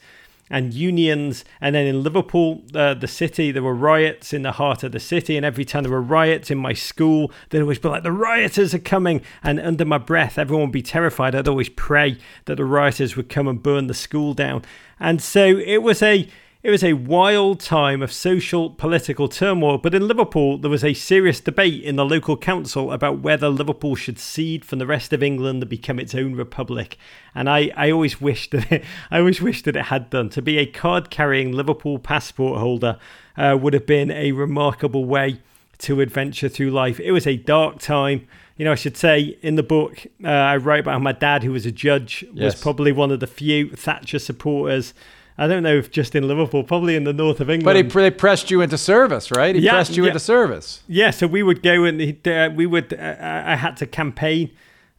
[0.54, 1.44] and unions.
[1.60, 5.00] And then in Liverpool, uh, the city, there were riots in the heart of the
[5.00, 5.36] city.
[5.36, 8.72] And every time there were riots in my school, they'd always be like, the rioters
[8.76, 9.24] are coming.
[9.42, 11.34] And under my breath, everyone would be terrified.
[11.34, 14.64] I'd always pray that the rioters would come and burn the school down.
[15.00, 16.30] And so it was a
[16.64, 20.94] it was a wild time of social political turmoil, but in Liverpool there was a
[20.94, 25.22] serious debate in the local council about whether Liverpool should cede from the rest of
[25.22, 26.98] England and become its own republic.
[27.36, 30.30] And I, I always wished that it, I always wished that it had done.
[30.30, 32.98] To be a card-carrying Liverpool passport holder
[33.36, 35.42] uh, would have been a remarkable way
[35.80, 36.98] to adventure through life.
[37.02, 40.58] It was a dark time you know, I should say in the book, uh, I
[40.58, 42.54] write about how my dad, who was a judge, yes.
[42.54, 44.94] was probably one of the few Thatcher supporters
[45.38, 47.66] I don't know if just in Liverpool, probably in the north of England.
[47.66, 49.56] But he, they pressed you into service, right?
[49.56, 50.10] He yeah, pressed you yeah.
[50.10, 50.84] into service.
[50.88, 52.94] Yeah, so we would go and he, uh, we would.
[52.94, 54.52] Uh, I had to campaign.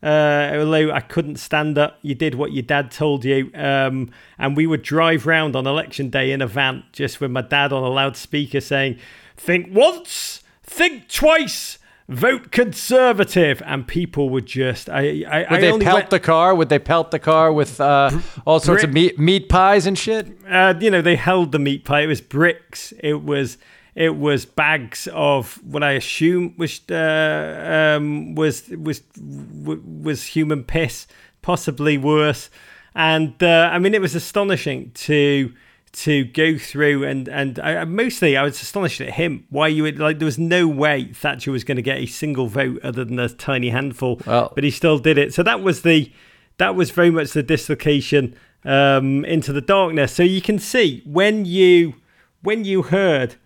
[0.02, 4.54] Uh, although I couldn't stand up, you did what your dad told you, um, and
[4.54, 7.82] we would drive round on election day in a van, just with my dad on
[7.82, 8.98] a loudspeaker saying,
[9.34, 13.62] "Think once, think twice." Vote conservative.
[13.64, 16.54] And people would just i i would I they pelt went, the car?
[16.54, 18.10] Would they pelt the car with uh,
[18.46, 20.28] all sorts brick, of meat meat pies and shit?
[20.48, 22.02] Uh, you know they held the meat pie.
[22.02, 22.92] It was bricks.
[23.00, 23.58] It was
[23.94, 31.06] it was bags of what i assume was uh, um, was was was human piss
[31.42, 32.50] possibly worse.
[32.96, 35.52] And uh, i mean it was astonishing to
[35.94, 39.46] to go through and and I, mostly I was astonished at him.
[39.48, 42.46] Why you would like there was no way Thatcher was going to get a single
[42.46, 45.32] vote other than a tiny handful well, but he still did it.
[45.32, 46.12] So that was the
[46.58, 50.12] that was very much the dislocation um, into the darkness.
[50.12, 51.94] So you can see when you
[52.42, 53.36] when you heard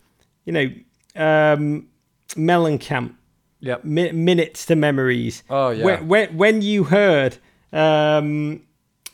[0.45, 0.71] you know
[1.17, 1.89] um,
[2.31, 3.15] Mellencamp
[3.61, 3.85] yep.
[3.85, 5.85] mi- minutes to memories oh yeah.
[5.85, 7.39] when, when, when you heard
[7.73, 8.63] um,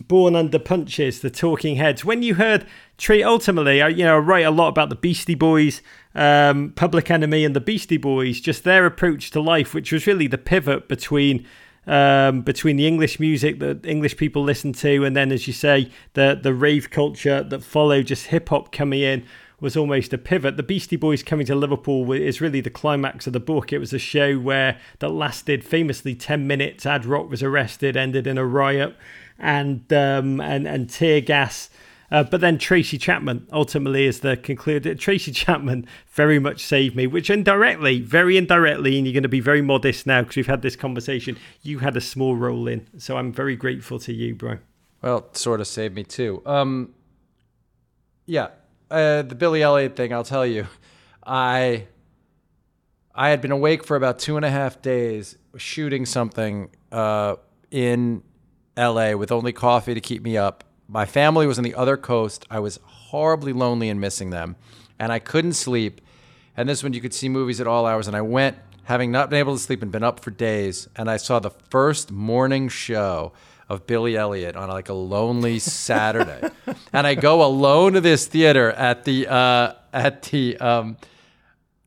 [0.01, 2.05] Born Under Punches, the Talking Heads.
[2.05, 2.67] When you heard
[2.99, 5.83] Tree, ultimately, I, you know, I write a lot about the Beastie Boys,
[6.15, 8.41] um, Public Enemy, and the Beastie Boys.
[8.41, 11.47] Just their approach to life, which was really the pivot between
[11.87, 15.91] um, between the English music that English people listen to, and then, as you say,
[16.15, 19.25] the the rave culture that followed, just hip hop coming in
[19.61, 20.57] was almost a pivot.
[20.57, 23.73] The Beastie Boys coming to Liverpool is really the climax of the book.
[23.73, 26.85] It was a show where that lasted famously ten minutes.
[26.85, 28.97] Ad Rock was arrested, ended in a riot
[29.39, 31.71] and um, and and tear gas.
[32.11, 35.01] Uh, but then Tracy Chapman ultimately is the concluded.
[35.01, 39.41] Tracy Chapman very much saved me, which indirectly, very indirectly, and you're going to be
[39.41, 41.37] very modest now because we've had this conversation.
[41.63, 44.59] You had a small role in, so I'm very grateful to you, bro.
[45.03, 46.43] Well, sort of saved me too.
[46.47, 46.95] Um,
[48.27, 48.49] yeah,
[48.91, 50.13] uh, the Billy Elliot thing.
[50.13, 50.67] I'll tell you,
[51.27, 51.87] I
[53.15, 57.37] I had been awake for about two and a half days shooting something uh,
[57.71, 58.23] in
[58.77, 60.65] LA with only coffee to keep me up.
[60.89, 62.47] My family was on the other coast.
[62.51, 64.57] I was horribly lonely and missing them,
[64.99, 66.01] and I couldn't sleep.
[66.57, 68.07] And this one, you could see movies at all hours.
[68.07, 71.11] And I went, having not been able to sleep and been up for days, and
[71.11, 73.33] I saw the first morning show
[73.69, 76.51] of Billy Elliot on like a lonely Saturday.
[76.93, 80.97] and I go alone to this theater at the uh, at the um,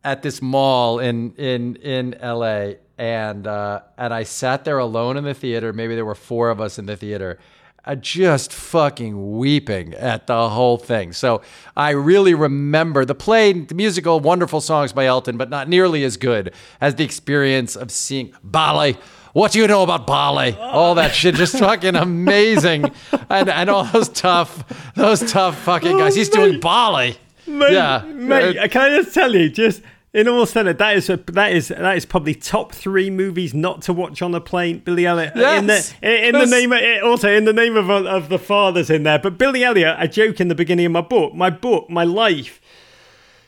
[0.03, 5.23] at this mall in in in LA and uh, and I sat there alone in
[5.23, 5.73] the theater.
[5.73, 7.39] Maybe there were four of us in the theater,
[7.85, 11.13] uh, just fucking weeping at the whole thing.
[11.13, 11.41] So
[11.75, 16.17] I really remember the play, the musical, wonderful songs by Elton, but not nearly as
[16.17, 18.97] good as the experience of seeing ballet.
[19.33, 20.57] What do you know about ballet?
[20.57, 22.91] All that shit, just fucking amazing,
[23.29, 26.15] and and all those tough, those tough fucking guys.
[26.15, 27.17] He's doing ballet.
[27.45, 28.57] Mate, yeah, mate.
[28.57, 29.81] Uh, can I just tell you, just
[30.13, 33.81] In all sense, that is a, that is that is probably top three movies not
[33.83, 34.79] to watch on a plane.
[34.79, 35.67] Billy Elliot Yes, in
[36.07, 39.19] the in the name of, also in the name of of the fathers in there.
[39.19, 41.33] But Billy Elliot, I joke in the beginning of my book.
[41.33, 42.61] My book, my life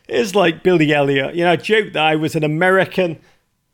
[0.07, 1.33] is like Billy Elliot.
[1.33, 3.19] You know, I joke that I was an American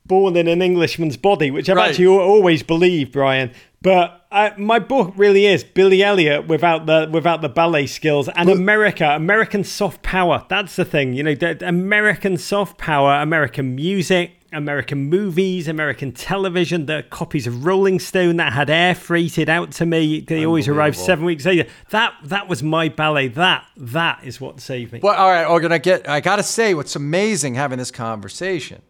[0.05, 1.89] born in an Englishman's body, which I've Right.
[1.89, 3.51] actually always believed, Brian.
[3.85, 8.49] But I, my book really is Billy Elliot without the without the ballet skills and
[8.49, 10.43] America, American soft power.
[10.49, 16.87] That's the thing, you know, American soft power, American music, American movies, American television.
[16.87, 20.97] The copies of Rolling Stone that had air freighted out to me, they always arrived
[20.97, 21.69] seven weeks later.
[21.91, 23.27] That that was my ballet.
[23.27, 24.99] That that is what saved me.
[25.03, 26.09] Well, all right, Organ, I get.
[26.09, 28.81] I gotta say, what's amazing having this conversation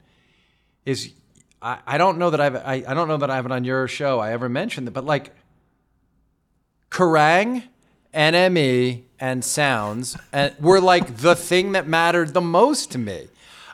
[0.85, 1.11] is,
[1.65, 3.87] I, I don't know that I've I, I don't know that I haven't on your
[3.87, 5.33] show I ever mentioned it, but like,
[6.91, 7.63] Kerrang,
[8.13, 13.27] NME, and Sounds and were like the thing that mattered the most to me.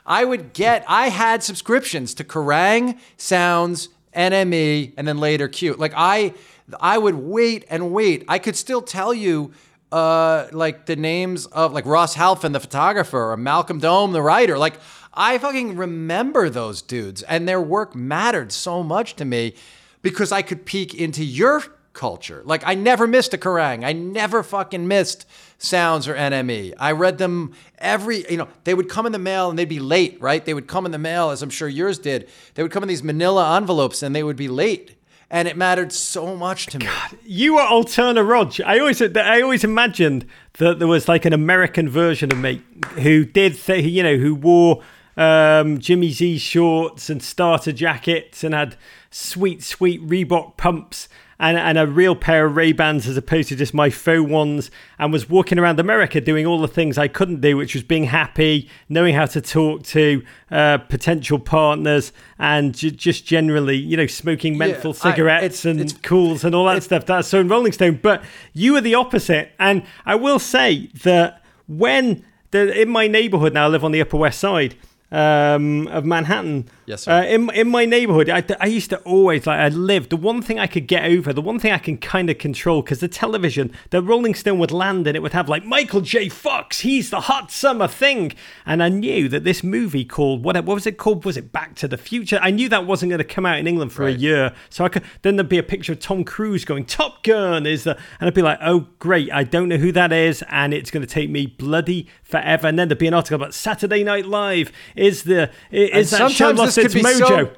[0.06, 0.84] I would get.
[0.88, 5.74] I had subscriptions to Kerrang, Sounds, NME, and then later Q.
[5.74, 6.32] Like I,
[6.80, 8.24] I would wait and wait.
[8.26, 9.52] I could still tell you,
[9.92, 14.56] uh, like the names of like Ross Halfin, the photographer, or Malcolm Dome, the writer.
[14.56, 14.74] Like
[15.14, 19.54] I fucking remember those dudes, and their work mattered so much to me
[20.00, 22.42] because I could peek into your culture.
[22.44, 23.84] Like I never missed a Kerrang.
[23.84, 25.26] I never fucking missed
[25.58, 26.74] Sounds or NME.
[26.78, 29.78] I read them every, you know, they would come in the mail and they'd be
[29.78, 30.44] late, right?
[30.44, 32.28] They would come in the mail, as I'm sure yours did.
[32.54, 34.96] They would come in these manila envelopes and they would be late.
[35.30, 36.86] And it mattered so much to me.
[36.86, 38.60] God, You were Alterna Rog.
[38.66, 42.60] I always, I always imagined that there was like an American version of me
[43.00, 44.82] who did, th- you know, who wore
[45.16, 48.76] um, Jimmy Z shorts and starter jackets and had
[49.10, 53.56] sweet, sweet Reebok pumps and, and a real pair of Ray Bans as opposed to
[53.56, 57.40] just my faux ones, and was walking around America doing all the things I couldn't
[57.40, 60.22] do, which was being happy, knowing how to talk to
[60.52, 65.80] uh, potential partners, and ju- just generally, you know, smoking menthol I- cigarettes it's- and
[65.80, 67.06] it's- cools and all that stuff.
[67.06, 67.98] That's so in Rolling Stone.
[68.02, 68.22] But
[68.52, 69.50] you were the opposite.
[69.58, 74.00] And I will say that when the, in my neighborhood now, I live on the
[74.00, 74.76] Upper West Side
[75.12, 76.68] um, of Manhattan.
[76.92, 77.12] Yes, sir.
[77.12, 80.42] Uh, in, in my neighborhood, I, I used to always, like, I lived, the one
[80.42, 83.08] thing I could get over, the one thing I can kind of control, because the
[83.08, 86.28] television, the Rolling Stone would land and it would have, like, Michael J.
[86.28, 88.32] Fox, he's the hot summer thing.
[88.66, 91.24] And I knew that this movie called, what, what was it called?
[91.24, 92.38] Was it Back to the Future?
[92.42, 94.52] I knew that wasn't going to come out in England for a year.
[94.68, 97.84] So I could, then there'd be a picture of Tom Cruise going, Top Gun is
[97.84, 100.44] the, and I'd be like, oh, great, I don't know who that is.
[100.50, 102.66] And it's going to take me bloody forever.
[102.66, 104.70] And then there'd be an article about Saturday Night Live.
[104.94, 107.28] Is the, is that show sometimes lost this could be mojo?
[107.28, 107.50] so-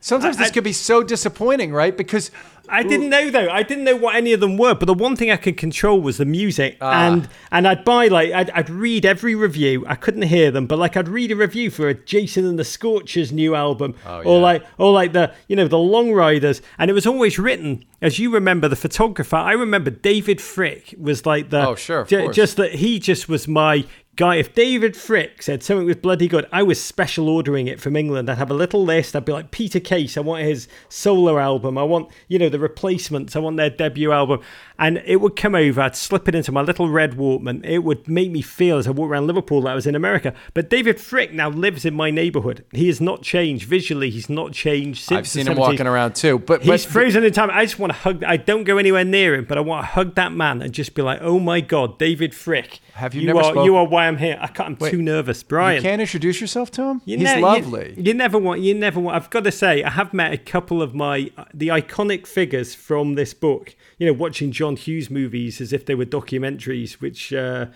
[0.00, 1.96] Sometimes this I- could be so disappointing, right?
[1.96, 2.30] Because
[2.68, 3.48] I didn't know though.
[3.48, 4.74] I didn't know what any of them were.
[4.74, 7.06] But the one thing I could control was the music, Ah.
[7.06, 9.84] and and I'd buy like I'd, I'd read every review.
[9.86, 12.64] I couldn't hear them, but like I'd read a review for a Jason and the
[12.64, 16.90] Scorchers new album, Oh, or like or like the you know the Long Ryders, and
[16.90, 19.36] it was always written as you remember the photographer.
[19.36, 22.34] I remember David Fricke was like the Oh, sure, course.
[22.36, 23.84] just that he just was my
[24.16, 24.36] guy.
[24.36, 28.30] If David Fricke said something was bloody good, I was special ordering it from England.
[28.30, 29.14] I'd have a little list.
[29.14, 30.16] I'd be like Peter Case.
[30.16, 31.76] I want his solo album.
[31.78, 33.36] I want you know the replacements.
[33.36, 34.40] I want their debut album,
[34.78, 35.80] and it would come over.
[35.80, 37.64] I'd slip it into my little red Walkman.
[37.64, 40.34] It would make me feel as I walked around Liverpool that I was in America.
[40.54, 42.64] But David Fricke now lives in my neighbourhood.
[42.72, 44.10] He has not changed visually.
[44.10, 45.18] He's not changed since.
[45.18, 45.60] I've seen the him 70s.
[45.60, 46.38] walking around too.
[46.38, 47.50] But He's but, frozen in time.
[47.50, 48.24] I just want to hug.
[48.24, 50.94] I don't go anywhere near him, but I want to hug that man and just
[50.94, 52.80] be like, "Oh my God, David Fricke!
[52.94, 54.38] Have you you never are you are why I'm here.
[54.40, 54.80] I can't.
[54.80, 55.76] I'm too nervous, Brian.
[55.76, 57.02] you can't introduce yourself to him.
[57.04, 57.94] You He's ne- lovely.
[57.96, 58.60] You, never want.
[58.60, 59.16] You never want.
[59.16, 62.76] I've got to say, I have met a couple of my uh, the iconic figures
[62.76, 63.74] from this book.
[63.98, 67.32] You know, watching John Hughes movies as if they were documentaries, which.
[67.32, 67.66] Uh,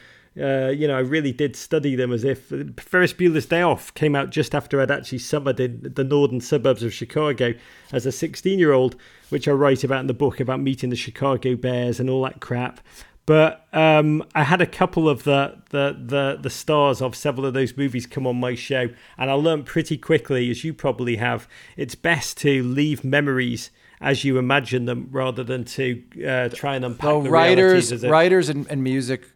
[0.40, 4.14] uh, you know, I really did study them as if Ferris Bueller's Day Off came
[4.14, 7.52] out just after I'd actually summered in the northern suburbs of Chicago
[7.90, 8.94] as a 16 year old,
[9.30, 12.40] which I write about in the book about meeting the Chicago Bears and all that
[12.40, 12.80] crap.
[13.26, 17.52] But um, I had a couple of the, the the the stars of several of
[17.52, 21.48] those movies come on my show, and I learned pretty quickly, as you probably have,
[21.76, 26.84] it's best to leave memories as you imagine them rather than to uh, try and
[26.84, 29.26] unpack Well, the writers, writers, and, and music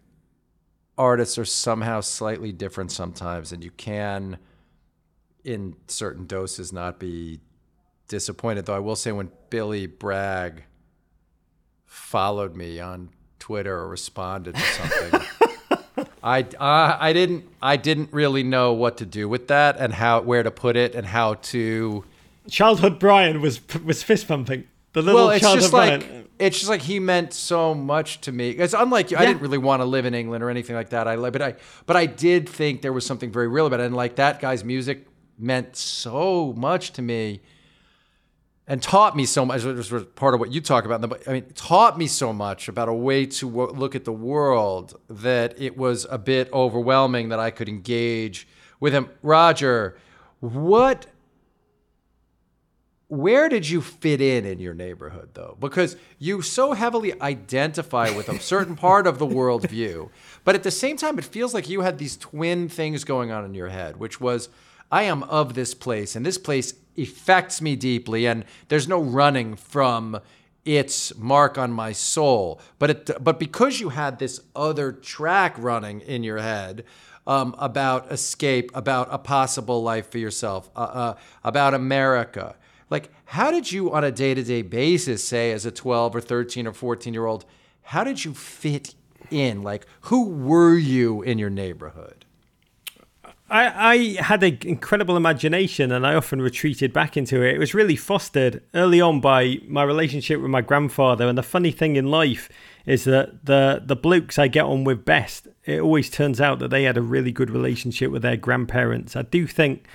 [0.97, 4.39] artists are somehow slightly different sometimes, and you can,
[5.45, 7.41] in certain doses, not be
[8.09, 8.65] disappointed.
[8.65, 10.65] Though I will say, when Billy Bragg
[11.85, 18.43] followed me on Twitter or responded to something, I, uh, I didn't I didn't really
[18.43, 22.05] know what to do with that and how where to put it and how to.
[22.51, 24.65] Childhood Brian was was fist pumping.
[24.93, 26.01] The little well, it's just O'Brien.
[26.01, 28.51] like it's just like he meant so much to me.
[28.51, 29.17] It's unlike you.
[29.17, 31.09] I didn't really want to live in England or anything like that.
[31.09, 31.55] I but I
[31.87, 33.87] but I did think there was something very real about it.
[33.87, 35.07] And like that guy's music
[35.39, 37.41] meant so much to me
[38.67, 39.63] and taught me so much.
[39.63, 41.03] This was part of what you talk about.
[41.03, 41.21] in the.
[41.29, 44.99] I mean, taught me so much about a way to wo- look at the world
[45.09, 48.49] that it was a bit overwhelming that I could engage
[48.81, 49.11] with him.
[49.23, 49.97] Roger,
[50.41, 51.07] what
[53.19, 55.57] where did you fit in in your neighborhood though?
[55.61, 60.11] Because you so heavily identify with a certain part of the worldview
[60.45, 63.45] but at the same time it feels like you had these twin things going on
[63.45, 64.49] in your head which was
[64.93, 69.57] i am of this place and this place affects me deeply and there's no running
[69.57, 70.21] from
[70.65, 72.61] its mark on my soul.
[72.79, 76.85] But it but because you had this other track running in your head
[77.27, 82.55] um, about escape about a possible life for yourself uh, uh, about america
[82.95, 86.73] like how did you on a day-to-day basis say as a 12 or 13 or
[86.73, 87.45] 14 year old
[87.83, 88.95] how did you fit
[89.33, 92.25] in like who were you in your neighborhood
[93.51, 97.55] I, I had an incredible imagination and I often retreated back into it.
[97.55, 101.29] It was really fostered early on by my relationship with my grandfather.
[101.29, 102.49] And the funny thing in life
[102.87, 106.71] is that the, the blokes I get on with best, it always turns out that
[106.71, 109.15] they had a really good relationship with their grandparents.
[109.15, 109.87] I do think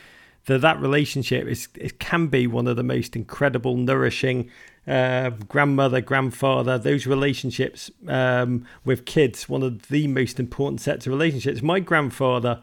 [0.45, 4.49] that that relationship is it can be one of the most incredible, nourishing
[4.87, 6.77] uh, grandmother, grandfather.
[6.77, 11.61] Those relationships um, with kids, one of the most important sets of relationships.
[11.61, 12.61] My grandfather,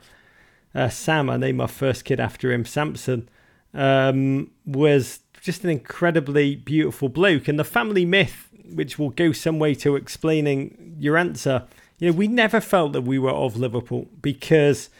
[0.74, 3.28] uh, Sam, I named my first kid after him, Samson,
[3.72, 7.46] um, was just an incredibly beautiful bloke.
[7.46, 11.64] And the family myth, which will go some way to explaining your answer,
[11.98, 14.90] you know, we never felt that we were of Liverpool because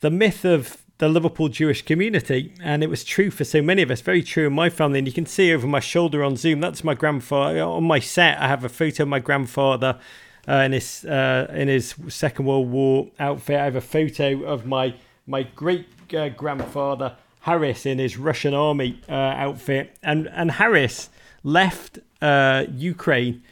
[0.00, 3.90] the myth of the Liverpool Jewish community, and it was true for so many of
[3.90, 4.98] us, very true in my family.
[4.98, 7.62] And you can see over my shoulder on Zoom, that's my grandfather.
[7.62, 9.98] On my set, I have a photo of my grandfather
[10.46, 13.58] uh, in his uh, in his Second World War outfit.
[13.58, 14.94] I have a photo of my
[15.26, 21.08] my great uh, grandfather Harris in his Russian army uh, outfit, and and Harris
[21.42, 23.42] left uh, Ukraine.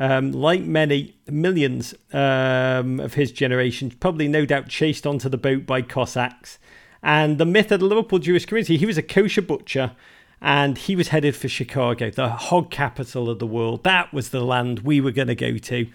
[0.00, 5.66] Um, like many millions um, of his generation, probably no doubt chased onto the boat
[5.66, 6.60] by Cossacks.
[7.02, 9.92] And the myth of the Liverpool Jewish community, he was a kosher butcher
[10.40, 13.84] and he was headed for Chicago, the hog capital of the world.
[13.84, 15.86] That was the land we were going to go to.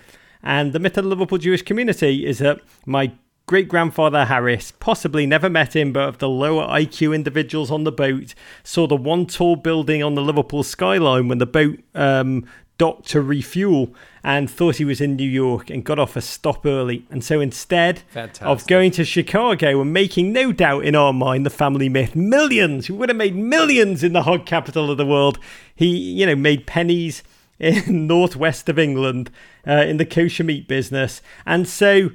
[0.42, 3.14] And the myth of the Liverpool Jewish community is that my
[3.46, 7.92] great grandfather Harris possibly never met him, but of the lower IQ individuals on the
[7.92, 8.34] boat,
[8.64, 12.46] saw the one tall building on the Liverpool skyline when the boat um,
[12.84, 16.66] docked to refuel and thought he was in New York and got off a stop
[16.66, 17.06] early.
[17.10, 18.02] And so instead
[18.42, 22.90] of going to Chicago and making no doubt in our mind the family myth millions,
[22.90, 25.40] we would have made millions in the hog capital of the world.
[25.74, 27.24] He, you know, made pennies
[27.58, 29.32] in northwest of England
[29.66, 31.22] uh, in the kosher meat business.
[31.46, 32.10] And so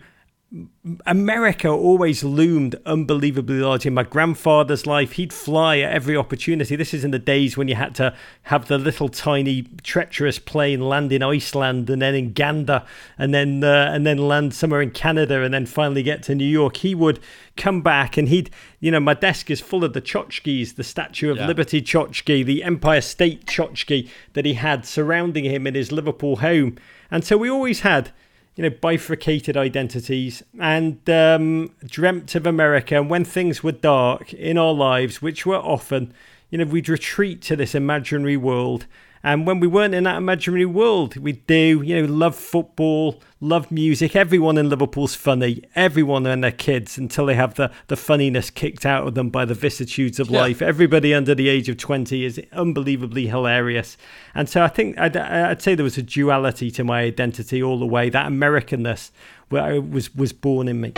[1.04, 5.12] America always loomed unbelievably large in my grandfather's life.
[5.12, 6.74] He'd fly at every opportunity.
[6.74, 10.80] This is in the days when you had to have the little tiny treacherous plane
[10.80, 12.82] land in Iceland and then in Gander
[13.18, 16.46] and then uh, and then land somewhere in Canada and then finally get to New
[16.46, 16.78] York.
[16.78, 17.20] He would
[17.58, 18.48] come back and he'd
[18.80, 21.46] you know my desk is full of the tchotchkes, the Statue of Yeah.
[21.46, 26.78] Liberty tchotchke, the Empire State tchotchke that he had surrounding him in his Liverpool home.
[27.10, 28.12] And so we always had
[28.58, 32.96] you know, bifurcated identities and um, dreamt of America.
[32.96, 36.12] And when things were dark in our lives, which were often,
[36.50, 38.86] you know, we'd retreat to this imaginary world.
[39.22, 43.70] And when we weren't in that imaginary world, we'd do, you know, love football, love
[43.72, 44.14] music.
[44.14, 45.62] Everyone in Liverpool's funny.
[45.74, 49.44] Everyone and their kids until they have the, the funniness kicked out of them by
[49.44, 50.40] the vicissitudes of Yeah.
[50.42, 50.62] life.
[50.62, 53.96] Everybody under the age of 20 is unbelievably hilarious.
[54.34, 57.78] And so I think I'd, I'd say there was a duality to my identity all
[57.78, 58.10] the way.
[58.10, 59.10] That Americanness
[59.48, 60.92] where I was, was born in me.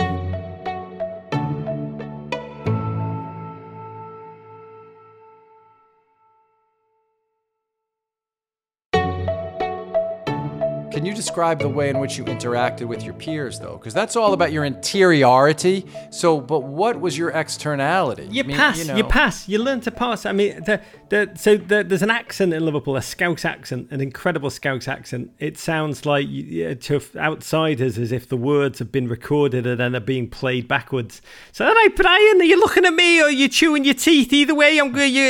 [11.01, 13.75] Can you describe the way in which you interacted with your peers, though?
[13.75, 15.87] Because that's all about your interiority.
[16.11, 18.27] So, but what was your externality?
[18.29, 20.27] You I mean, pass, you, know- pass, you learn to pass.
[20.27, 20.79] I mean, the,
[21.09, 25.31] the, so the, there's an accent in Liverpool, a Scouse accent, an incredible Scouse accent.
[25.39, 29.95] It sounds like yeah, to outsiders as if the words have been recorded and then
[29.95, 31.19] are being played backwards.
[31.51, 34.31] So, all right, Brian, are you looking at me or are you chewing your teeth?
[34.31, 35.11] Either way, I'm going.
[35.11, 35.23] You,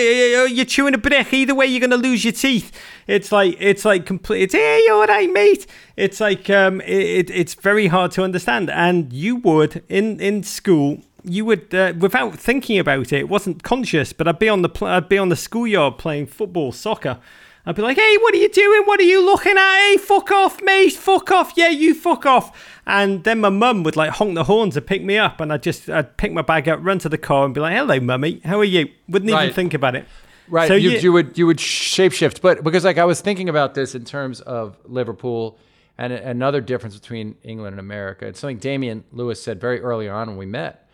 [0.52, 1.32] you're chewing a brick.
[1.32, 2.78] Either way, you're going to lose your teeth.
[3.08, 4.44] It's like it's like complete.
[4.44, 5.61] It's hey, you all right, mate?
[5.98, 8.70] It's like um, it, it, it's very hard to understand.
[8.70, 13.62] And you would in in school you would uh, without thinking about it, it wasn't
[13.62, 17.20] conscious but i'd be on the pl- i'd be on the schoolyard playing football soccer
[17.64, 18.82] I'd be like, "Hey, what are you doing?
[18.86, 19.78] What are you looking at?
[19.78, 20.94] Hey, fuck off, mate!
[20.94, 21.54] Fuck off!
[21.56, 25.04] Yeah, you fuck off!" And then my mum would like honk the horns and pick
[25.04, 27.54] me up, and I'd just I'd pick my bag up, run to the car, and
[27.54, 29.44] be like, "Hello, mummy, how are you?" Wouldn't Right.
[29.44, 30.08] even think about it.
[30.52, 30.68] Right.
[30.68, 33.74] So you, you- you would you would shapeshift, but because like I was thinking about
[33.74, 35.58] this in terms of Liverpool
[35.98, 38.28] and another difference between England and America.
[38.28, 40.90] It's something Damian Lewis said very early on when we met.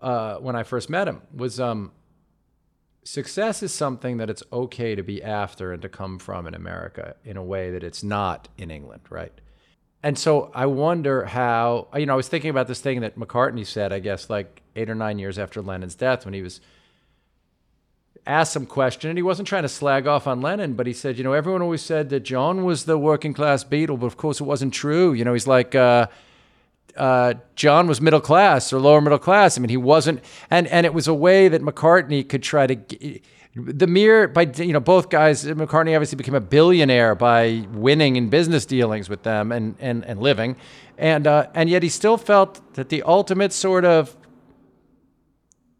[0.00, 1.90] Uh, when I first met him was um,
[3.04, 7.16] success is something that it's okay to be after and to come from in America
[7.24, 9.32] in a way that it's not in England, right?
[10.02, 13.66] And so I wonder how you know I was thinking about this thing that McCartney
[13.66, 16.60] said, I guess like eight or nine years after Lennon's death, when he was
[18.26, 21.18] asked some question, and he wasn't trying to slag off on Lennon, but he said,
[21.18, 24.40] you know, everyone always said that John was the working class Beatle, but of course
[24.40, 25.12] it wasn't true.
[25.12, 26.06] You know, he's like, uh,
[26.96, 29.58] uh, John was middle class or lower middle class.
[29.58, 30.20] I mean, he wasn't,
[30.50, 33.20] and and it was a way that McCartney could try to.
[33.56, 38.28] The mere by you know both guys, McCartney obviously became a billionaire by winning in
[38.28, 40.56] business dealings with them and and and living,
[40.98, 44.16] and uh, and yet he still felt that the ultimate sort of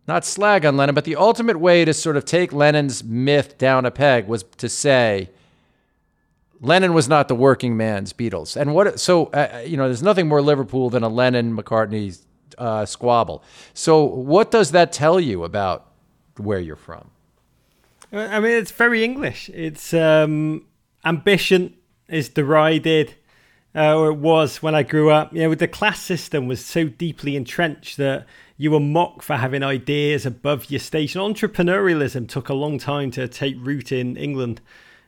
[0.07, 3.87] not slag on Lennon, but the ultimate way to sort of take Lennon's myth down
[3.87, 5.31] a peg was to say
[6.61, 8.57] Lennon was not the working man's Beatles.
[8.57, 12.19] And what so uh, you know, there's nothing more Liverpool than a Lennon McCartney
[12.59, 13.43] uh, squabble.
[13.73, 15.87] So what does that tell you about
[16.37, 17.11] where you're from?
[18.13, 19.49] I mean, it's very English.
[19.51, 20.67] It's um,
[21.05, 21.75] ambition
[22.09, 23.15] is derided,
[23.75, 25.33] uh, or it was when I grew up.
[25.33, 28.27] You know, the class system was so deeply entrenched that
[28.57, 31.21] you were mocked for having ideas above your station.
[31.21, 34.61] Entrepreneurialism took a long time to take root in England.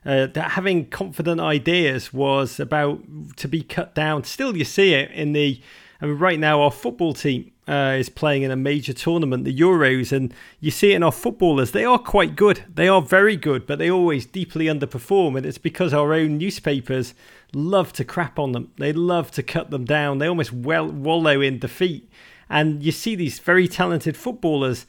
[0.04, 3.02] Uh, that having confident ideas was about
[3.36, 4.22] to be cut down.
[4.24, 5.60] Still, you see it in the.
[6.00, 9.58] I mean, right now our football team uh, is playing in a major tournament, the
[9.58, 11.72] Euros, and you see it in our footballers.
[11.72, 12.64] They are quite good.
[12.72, 17.14] They are very good, but they always deeply underperform, and it's because our own newspapers
[17.54, 18.70] love to crap on them.
[18.76, 20.18] They love to cut them down.
[20.18, 22.08] They almost well wallow in defeat,
[22.48, 24.86] and you see these very talented footballers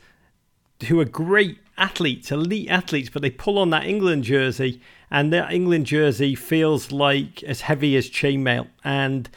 [0.87, 5.51] who are great athletes, elite athletes, but they pull on that England jersey, and that
[5.51, 8.67] England jersey feels like as heavy as chainmail.
[8.83, 9.29] And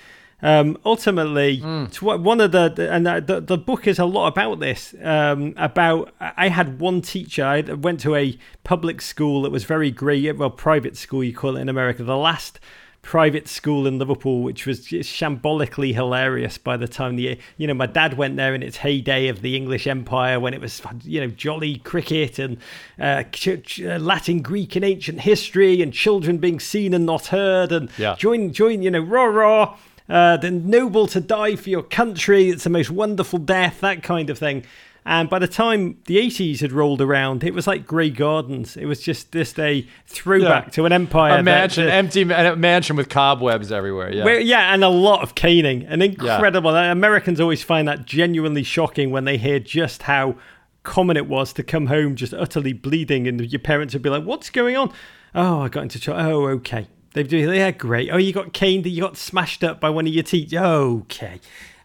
[0.42, 4.28] um, ultimately, it's what one of the and the, the, the book is a lot
[4.28, 4.94] about this.
[5.02, 7.44] Um, about I had one teacher.
[7.44, 11.56] I went to a public school that was very great, well, private school you call
[11.56, 12.02] it in America.
[12.02, 12.58] The last
[13.02, 17.74] private school in Liverpool, which was just shambolically hilarious by the time the you know
[17.74, 21.20] my dad went there in its heyday of the English Empire when it was you
[21.20, 22.58] know jolly cricket and
[23.00, 27.90] uh, uh, Latin, Greek, and ancient history and children being seen and not heard and
[27.96, 28.16] Yeah.
[28.16, 29.76] join join you know rah rah.
[30.08, 32.48] Uh, the noble to die for your country.
[32.50, 34.64] It's the most wonderful death, that kind of thing.
[35.06, 38.76] And by the time the 80s had rolled around, it was like Grey Gardens.
[38.76, 40.70] It was just this a throwback Yeah.
[40.72, 41.38] to an empire.
[41.38, 44.12] A mansion, that- empty ma- mansion with cobwebs everywhere.
[44.12, 44.24] Yeah.
[44.24, 45.84] where, yeah, and a lot of caning.
[45.88, 46.76] And incredible.
[46.76, 50.34] Americans always find that genuinely shocking when they hear just how
[50.82, 54.24] common it was to come home just utterly bleeding, and your parents would be like,
[54.24, 54.92] "What's going on?"
[55.34, 56.20] Oh, I got into trouble.
[56.20, 56.86] Oh, okay.
[57.14, 57.38] They do.
[57.38, 58.08] Yeah, great.
[58.12, 58.86] Oh, you got caned.
[58.86, 60.54] You got smashed up by one of your teeth.
[60.54, 61.40] Okay.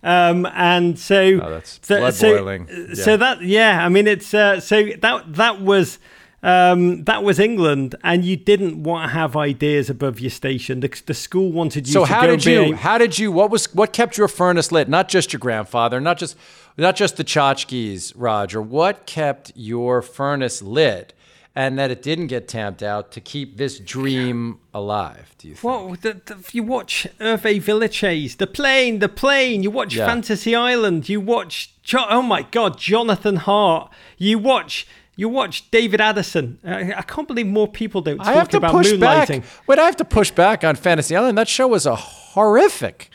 [0.06, 2.68] Um, and so Oh, that's so- blood so- boiling.
[2.94, 3.18] So Yeah.
[3.18, 5.98] that yeah, I mean it's uh, so that that was
[6.44, 10.80] um, that was England, and you didn't want to have ideas above your station.
[10.82, 12.74] The, the school wanted you So to how did you?
[12.74, 13.32] a- How did you?
[13.32, 13.66] What was?
[13.74, 14.88] What kept your furnace lit?
[14.88, 16.38] Not just your grandfather, not just,
[16.78, 18.62] not just the tchotchkes, Roger.
[18.62, 21.14] What kept your furnace lit,
[21.56, 25.34] and that it didn't get tamped out to keep this dream alive?
[25.38, 25.64] Do you think?
[25.64, 29.64] Well, the, the, you watch Hervé Villechaize, the plane, the plane.
[29.64, 30.06] You watch Yeah.
[30.06, 31.08] Fantasy Island.
[31.08, 33.90] You watch, oh my God, Jonathan Hart.
[34.18, 34.86] You watch,
[35.16, 36.60] you watch David Addison.
[36.66, 39.30] I, I can't believe more people don't talk I have to about push back.
[39.30, 39.44] moonlighting.
[39.68, 41.38] Wait, I have to push back on Fantasy Island.
[41.38, 43.10] That show was a horrific.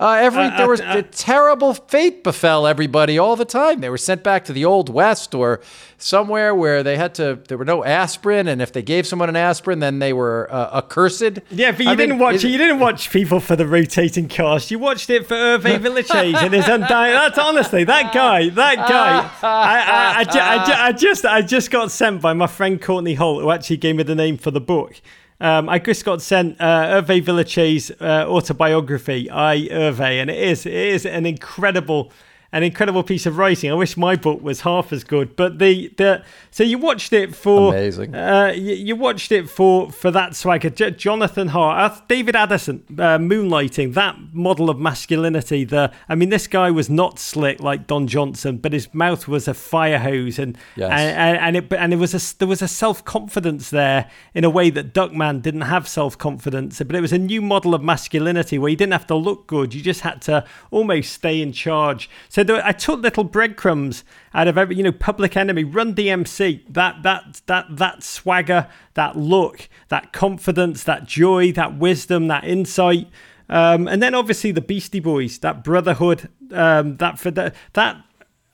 [0.00, 3.80] Uh, every Uh, there was uh, a terrible fate befell everybody all the time.
[3.80, 5.60] They were sent back to the old west or
[5.96, 7.40] somewhere where they had to.
[7.48, 10.78] There were no aspirin, and if they gave someone an aspirin, then they were uh,
[10.78, 11.40] accursed.
[11.50, 12.48] Yeah, but you I didn't watch it.
[12.48, 14.70] You didn't watch people for the rotating cast.
[14.70, 17.14] You watched it for Hervé Villechaize and his undying.
[17.14, 18.50] That's honestly that guy.
[18.50, 19.28] That guy.
[19.42, 23.42] I, I, I, I, I just, I just got sent by my friend Courtney Holt,
[23.42, 25.00] who actually gave me the name for the book.
[25.40, 30.66] Um, I just got sent uh, Hervé Villechaize uh, autobiography, I Hervé, and it is,
[30.66, 32.12] it is an incredible.
[32.50, 33.70] An incredible piece of writing.
[33.70, 35.36] I wish my book was half as good.
[35.36, 38.14] But the the so you watched it for amazing.
[38.14, 40.70] Uh, you, you, watched it for for that swagger.
[40.70, 45.64] J- Jonathan Hart, uh, David Addison, uh, moonlighting that model of masculinity.
[45.64, 49.46] The I mean, this guy was not slick like Don Johnson, but his mouth was
[49.46, 50.90] a fire hose, and yes.
[50.90, 54.50] and, and, it and it was a there was a self confidence there in a
[54.50, 56.78] way that Duckman didn't have self confidence.
[56.78, 59.74] But it was a new model of masculinity where you didn't have to look good;
[59.74, 62.08] you just had to almost stay in charge.
[62.30, 66.72] So there, I took little breadcrumbs out of every, you know, Public Enemy, Run DMC,
[66.72, 73.08] that that that that swagger, that look, that confidence, that joy, that wisdom, that insight.
[73.48, 78.04] Um, and then obviously the Beastie Boys, that brotherhood, um, that for the, that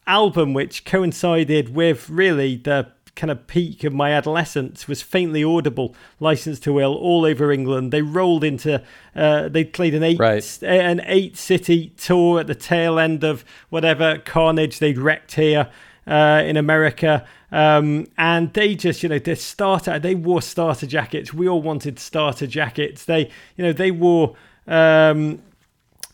[0.06, 5.94] album which coincided with really the kind of peak of my adolescence was faintly audible.
[6.20, 7.92] Licensed to Ill all over England.
[7.92, 8.82] They rolled into.
[9.14, 10.58] Uh, they played an eight right.
[10.62, 15.70] an eight city tour at the tail end of whatever carnage they'd wrecked here.
[16.06, 21.32] Uh, in America, um, and they just, you know, they starter, they wore starter jackets.
[21.32, 23.06] We all wanted starter jackets.
[23.06, 24.36] They, you know, they wore
[24.66, 25.40] um,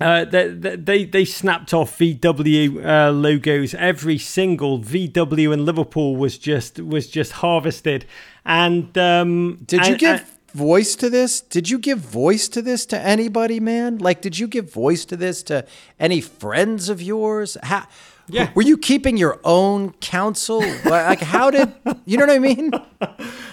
[0.01, 3.75] uh, they, they they snapped off VW uh, logos.
[3.75, 8.07] Every single VW in Liverpool was just was just harvested.
[8.45, 11.43] And um, did you and, give and, voice to this?
[11.43, 13.99] Did you give voice to this to anybody, man?
[13.99, 15.67] Like, did you give voice to this to
[15.99, 17.59] any friends of yours?
[17.63, 17.87] How,
[18.27, 18.53] yeah.
[18.55, 20.61] Were you keeping your own counsel?
[20.85, 21.75] like, how did
[22.07, 22.71] you know what I mean?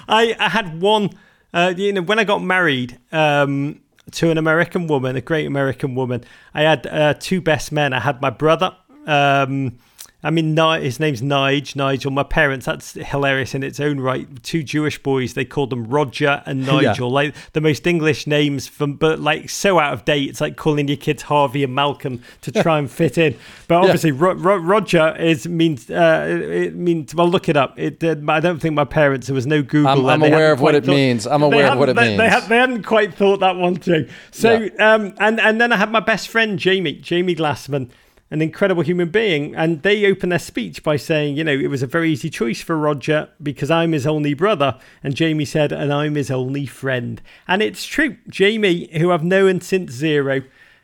[0.08, 1.10] I, I had one.
[1.54, 3.00] Uh, you know, when I got married.
[3.12, 3.82] Um,
[4.12, 6.24] to an American woman, a great American woman.
[6.54, 7.94] I had uh, two best men.
[7.94, 8.76] I had my brother.
[9.06, 9.78] Um,
[10.24, 12.10] I mean, his name's Nige, Nigel.
[12.10, 14.28] My parents, that's hilarious in its own right.
[14.42, 17.14] Two Jewish boys, they called them Roger and Nigel, yeah.
[17.14, 20.28] like the most English names from, but like so out of date.
[20.28, 23.38] It's like calling your kids Harvey and Malcolm to try and fit in.
[23.68, 24.18] But obviously, yeah.
[24.20, 27.14] Ro- Ro- Roger is means uh, it means.
[27.14, 27.78] Well, look it up.
[27.78, 28.04] It.
[28.04, 29.28] Uh, I don't think my parents.
[29.28, 30.10] There was no Google.
[30.10, 31.28] I'm, I'm aware of what it thought, means.
[31.28, 32.18] I'm aware of what it they, means.
[32.18, 34.08] They, had, they, hadn't quite thought that one through.
[34.32, 34.94] So, yeah.
[34.94, 37.92] um, and and then I had my best friend Jamie, Jamie Glassman
[38.30, 39.56] an incredible human being.
[39.56, 42.62] And they open their speech by saying, you know, it was a very easy choice
[42.62, 44.78] for Roger because I'm his only brother.
[45.04, 47.22] And Jamie said, and I'm his only friend.
[47.48, 48.18] And it's true.
[48.30, 50.42] Jamie, who I've known since zero,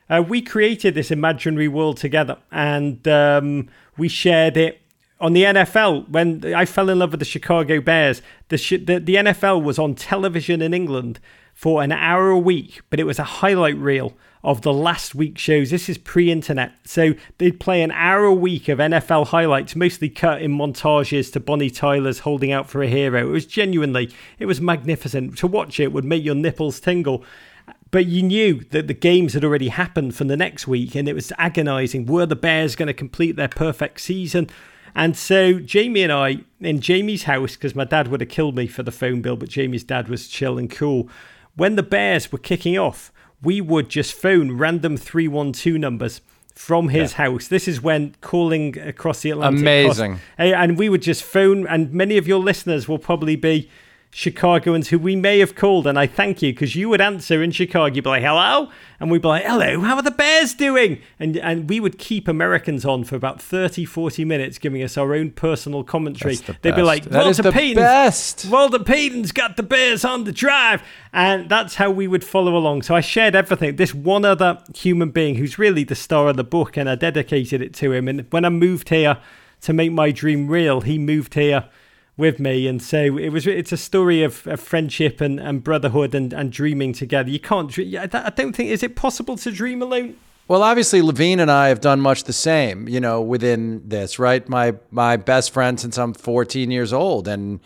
[0.09, 4.79] uh, we created this imaginary world together and um, we shared it.
[5.19, 9.15] On the NFL, when I fell in love with the Chicago Bears, the, the, the
[9.15, 11.19] NFL was on television in England
[11.53, 14.13] for an hour a week, but it was a highlight reel
[14.43, 15.69] of the last week's shows.
[15.69, 16.73] This is pre internet.
[16.83, 21.39] So they'd play an hour a week of NFL highlights, mostly cut in montages to
[21.39, 23.27] Bonnie Tyler's holding out for a hero.
[23.27, 25.37] It was genuinely, it was magnificent.
[25.37, 27.23] To watch it would make your nipples tingle.
[27.91, 31.13] But you knew that the games had already happened from the next week, and it
[31.13, 32.07] was agonizing.
[32.07, 34.49] Were the Bears going to complete their perfect season?
[34.95, 38.67] And so Jamie and I, in Jamie's house, because my dad would have killed me
[38.67, 41.07] for the phone bill, but Jamie's dad was chill and cool.
[41.55, 43.11] When the Bears were kicking off,
[43.43, 46.21] we would just phone random 312 numbers
[46.55, 47.17] from his yeah.
[47.17, 47.47] house.
[47.47, 49.61] This is when calling across the Atlantic.
[49.61, 50.19] Amazing.
[50.37, 53.69] Eh, and we would just phone, and many of your listeners will probably be
[54.15, 57.49] Chicagoans who we may have called, and I thank you because you would answer in
[57.49, 57.95] Chicago.
[57.95, 61.35] You'd be like, "Hello," and we'd be like, "Hello, how are the Bears doing?" And
[61.37, 65.31] and we would keep Americans on for about 30, 40 minutes, giving us our own
[65.31, 66.35] personal commentary.
[66.35, 66.75] The They'd best.
[66.75, 68.45] be like, "Walter the Payton's, best.
[68.51, 72.83] Walter Payton's got the Bears on the drive," and that's how we would follow along.
[72.83, 73.77] So I shared everything.
[73.77, 77.63] This one other human being who's really the star of the book, and I dedicated
[77.63, 78.07] it to him.
[78.07, 79.17] And when I moved here
[79.61, 81.65] to make my dream real, he moved here
[82.15, 86.13] with me and so it was it's a story of, of friendship and, and brotherhood
[86.13, 90.15] and, and dreaming together you can't i don't think is it possible to dream alone
[90.47, 94.47] well obviously Levien and i have done much the same you know within this right
[94.47, 97.59] my my best friend since i'm 14 years old and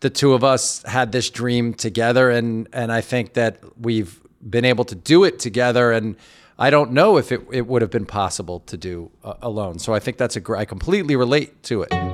[0.00, 4.64] the two of us had this dream together and and i think that we've been
[4.64, 6.16] able to do it together and
[6.60, 9.78] I don't know if it, it would have been possible to do uh, alone.
[9.78, 12.07] So I think that's a I completely relate to it.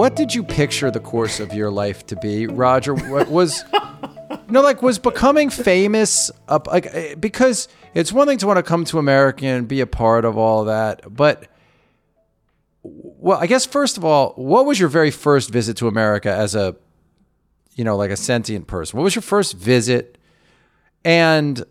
[0.00, 2.94] What did you picture the course of your life to be, Roger?
[2.94, 3.62] What was
[4.48, 8.62] no like was becoming famous up like eh, because it's one thing to want to
[8.62, 11.48] come to America and be a part of all that, but
[12.82, 16.54] well, I guess first of all, what was your very first visit to America as
[16.54, 16.76] a
[17.74, 18.96] you know, like a sentient person?
[18.96, 20.16] What was your first visit?
[21.04, 21.62] And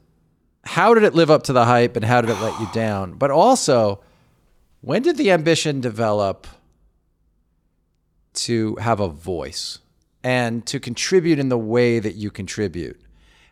[0.64, 3.14] how did it live up to the hype and how did it let you down?
[3.14, 4.04] But also,
[4.82, 6.46] when did the ambition develop
[8.46, 9.80] to have a voice
[10.24, 13.00] and to contribute in the way that you contribute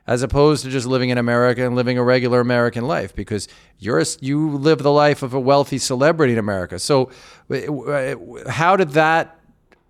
[0.07, 3.99] as opposed to just living in America and living a regular American life because you're
[3.99, 6.79] a, you live the life of a wealthy celebrity in America.
[6.79, 7.11] So
[7.51, 9.37] uh, uh, how did that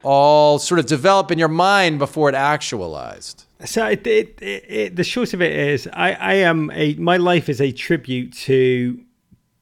[0.03, 3.45] all sort of develop in your mind before it actualized?
[3.63, 7.47] So it, it, it, the short of it is, I, I am a my life
[7.47, 9.03] is a tribute to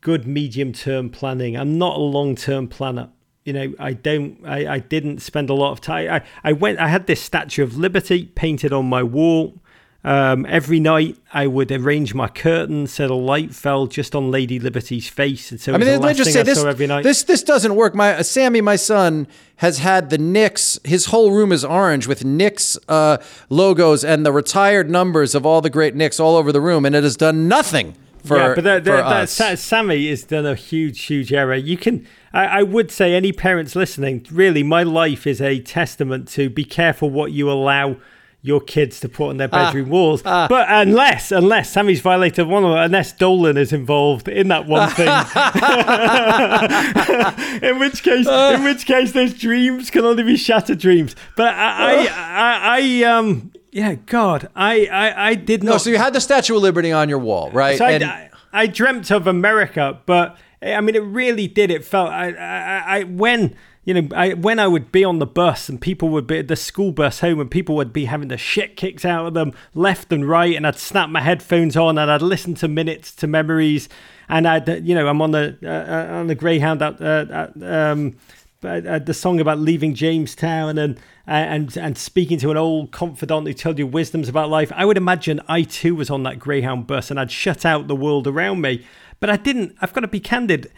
[0.01, 1.57] good medium term planning.
[1.57, 3.09] I'm not a long term planner.
[3.45, 4.39] You know, I don't.
[4.43, 6.09] I, I didn't spend a lot of time.
[6.11, 6.79] I, I went.
[6.79, 9.61] I had this Statue of Liberty painted on my wall.
[10.03, 14.59] Um, every night I would arrange my curtains so the light fell just on Lady
[14.59, 16.63] Liberty's face, and so I mean, let me just say this,
[17.03, 17.95] this this doesn't work.
[17.95, 19.27] My uh, Sammy, my son,
[19.57, 20.79] has had the Knicks.
[20.83, 23.17] His whole room is orange with Knicks uh,
[23.49, 26.95] logos and the retired numbers of all the great Knicks all over the room, and
[26.95, 27.95] it has done nothing.
[28.25, 31.55] For, yeah, but that, that, that, Sammy has done a huge, huge error.
[31.55, 36.27] You can, I, I would say, any parents listening, really, my life is a testament
[36.29, 37.97] to be careful what you allow
[38.45, 40.21] your kids to put on their ah, bedroom ah, walls.
[40.23, 40.45] Ah.
[40.47, 44.87] But unless, unless Sammy's violated one of them, unless Dolan is involved in that one
[44.91, 45.07] thing,
[47.69, 51.15] in which case, in which case, those dreams can only be shattered dreams.
[51.35, 55.71] But I, I, I, I um, yeah, God, I, I, I did not.
[55.73, 57.77] No, so you had the Statue of Liberty on your wall, right?
[57.77, 58.05] So and...
[58.05, 61.69] I, I dreamt of America, but I mean, it really did.
[61.69, 63.53] It felt I, I, I when
[63.83, 66.55] you know, I, when I would be on the bus and people would be the
[66.55, 70.09] school bus home and people would be having the shit kicked out of them left
[70.13, 73.89] and right, and I'd snap my headphones on and I'd listen to minutes to memories,
[74.29, 77.61] and I'd, you know, I'm on the uh, uh on the Greyhound at, uh, at
[77.61, 78.15] um,
[78.63, 80.97] uh, the song about leaving Jamestown and
[81.27, 84.71] and and speaking to an old confidant who told you wisdoms about life.
[84.75, 87.95] I would imagine I too was on that Greyhound bus and I'd shut out the
[87.95, 88.85] world around me,
[89.19, 89.75] but I didn't.
[89.81, 90.71] I've got to be candid.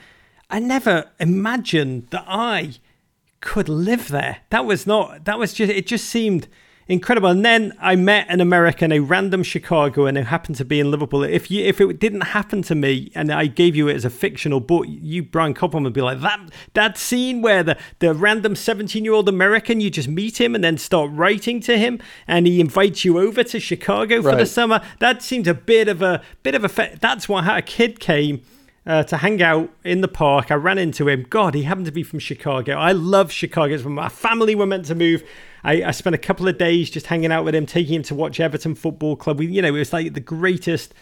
[0.49, 2.75] I never imagined that I
[3.41, 4.37] could live there.
[4.49, 6.47] That was not, that was just, it just seemed
[6.87, 7.29] incredible.
[7.29, 11.23] And then I met an American, a random Chicagoan who happened to be in Liverpool.
[11.23, 14.09] If you, if it didn't happen to me and I gave you it as a
[14.09, 16.39] fictional book, you, Brian Koppelman, would be like, that,
[16.73, 20.63] that scene where the, the random 17 year old American, you just meet him and
[20.63, 24.37] then start writing to him and he invites you over to Chicago for right.
[24.37, 24.81] the summer.
[24.99, 28.41] That seems a bit of a, bit of a, that's why a kid came
[28.87, 30.49] uh, to hang out in the park.
[30.49, 31.27] I ran into him.
[31.29, 32.73] God, he happened to be from Chicago.
[32.73, 33.73] I love Chicago.
[33.73, 35.23] It's when my family were meant to move.
[35.63, 38.15] I, I, spent a couple of days just hanging out with him, taking him to
[38.15, 39.39] watch Everton Football Club.
[39.39, 40.93] We, you know, it was like the greatest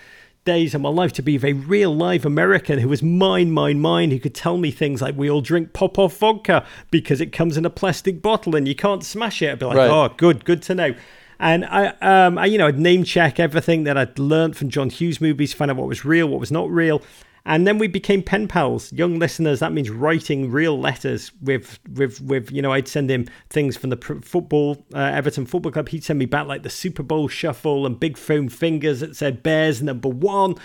[0.46, 4.10] days of my life to be a real live American who was mine, mine, mine,
[4.10, 7.66] who could tell me things like we all drink Popov vodka because it comes in
[7.66, 9.52] a plastic bottle and you can't smash it.
[9.52, 9.90] I'd be like, right.
[9.90, 10.96] oh, good, good to know.
[11.40, 14.90] And I, um, I, you know, I'd name check everything that I'd learned from John
[14.90, 17.04] Hughes movies, find out what was real, what was not real.
[17.48, 19.60] And then we became pen pals, young listeners.
[19.60, 22.52] That means writing real letters with, with, with.
[22.52, 25.90] You know, I'd send him things from the football, uh, Everton Football Club.
[25.90, 29.44] He'd send me back like the Super Bowl shuffle and big foam fingers that said
[29.44, 30.56] Bears number one.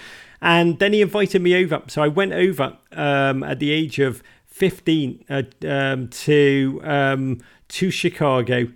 [0.40, 1.82] And then he invited me over.
[1.88, 7.90] So I went over um, at the age of 15 uh, um, to um, to
[7.90, 8.68] Chicago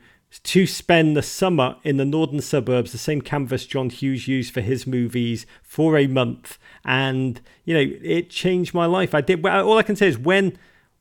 [0.42, 4.60] to spend the summer in the northern suburbs, the same canvas John Hughes used for
[4.60, 9.14] his movies, for a month and you know it changed my life.
[9.14, 9.42] I did.
[9.42, 10.58] Well all I can say is when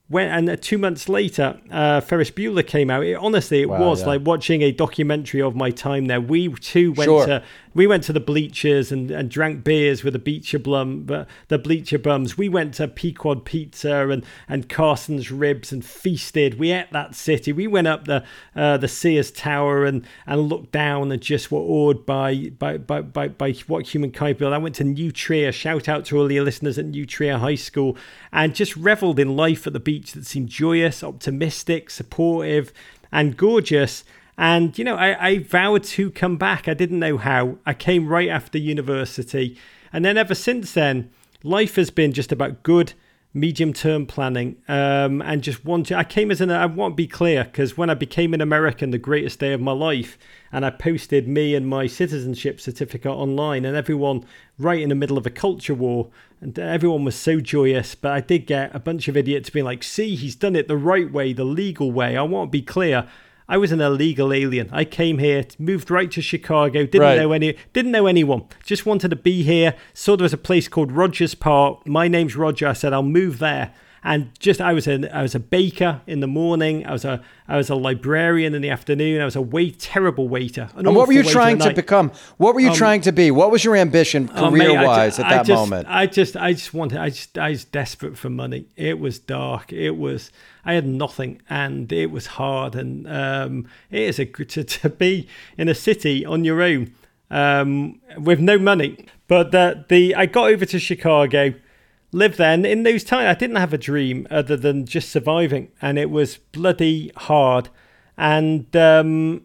[0.08, 3.04] when and uh, two months later, uh, Ferris Bueller came out.
[3.04, 4.08] It, honestly, it wow, was yeah.
[4.08, 6.20] like watching a documentary of my time there.
[6.20, 7.26] We too went sure.
[7.26, 7.42] to
[7.74, 11.06] we went to the bleachers and, and drank beers with the bleacher blum,
[11.48, 12.38] the bleacher bums.
[12.38, 16.58] We went to Pequod Pizza and and Carson's Ribs and feasted.
[16.58, 17.52] We ate that city.
[17.52, 21.58] We went up the uh, the Sears Tower and and looked down and just were
[21.58, 24.52] awed by by by by, by what humankind built.
[24.52, 25.52] I went to New Trier.
[25.52, 27.96] Shout out to all your listeners at New Trier High School
[28.32, 32.72] and just reveled in life at the beach that seemed joyous, optimistic, supportive,
[33.10, 34.04] and gorgeous.
[34.36, 36.66] And, you know, I, I vowed to come back.
[36.66, 37.58] I didn't know how.
[37.64, 39.56] I came right after university.
[39.92, 41.10] And then ever since then,
[41.42, 42.94] life has been just about good
[43.36, 45.96] medium term planning um, and just want to.
[45.96, 48.90] I came as an, I want to be clear because when I became an American,
[48.90, 50.16] the greatest day of my life,
[50.52, 54.24] and I posted me and my citizenship certificate online, and everyone
[54.56, 56.10] right in the middle of a culture war,
[56.40, 57.96] and everyone was so joyous.
[57.96, 60.76] But I did get a bunch of idiots being like, see, he's done it the
[60.76, 62.16] right way, the legal way.
[62.16, 63.08] I want to be clear.
[63.46, 64.70] I was an illegal alien.
[64.72, 67.18] I came here, moved right to Chicago, didn't right.
[67.18, 68.46] know any, didn't know anyone.
[68.64, 69.74] Just wanted to be here.
[69.92, 71.86] Saw there was a place called Rogers Park.
[71.86, 72.68] My name's Roger.
[72.68, 73.74] I said I'll move there,
[74.04, 76.86] and just I was a I was a baker in the morning.
[76.86, 79.22] I was a I was a librarian in the afternoon.
[79.22, 80.68] I was a wait terrible waiter.
[80.76, 82.12] and what were you trying to become?
[82.36, 83.30] What were you um, trying to be?
[83.30, 85.88] What was your ambition career oh, wise at that I just, moment?
[85.88, 88.66] I just I just wanted I just I was desperate for money.
[88.76, 89.72] It was dark.
[89.72, 90.30] It was
[90.66, 92.74] I had nothing, and it was hard.
[92.74, 96.94] And um, it is a to, to be in a city on your own
[97.30, 99.06] um, with no money.
[99.28, 101.54] But the, the I got over to Chicago,
[102.14, 105.70] lived there, and in those times I didn't have a dream other than just surviving,
[105.82, 107.68] and it was bloody hard.
[108.16, 109.42] And um,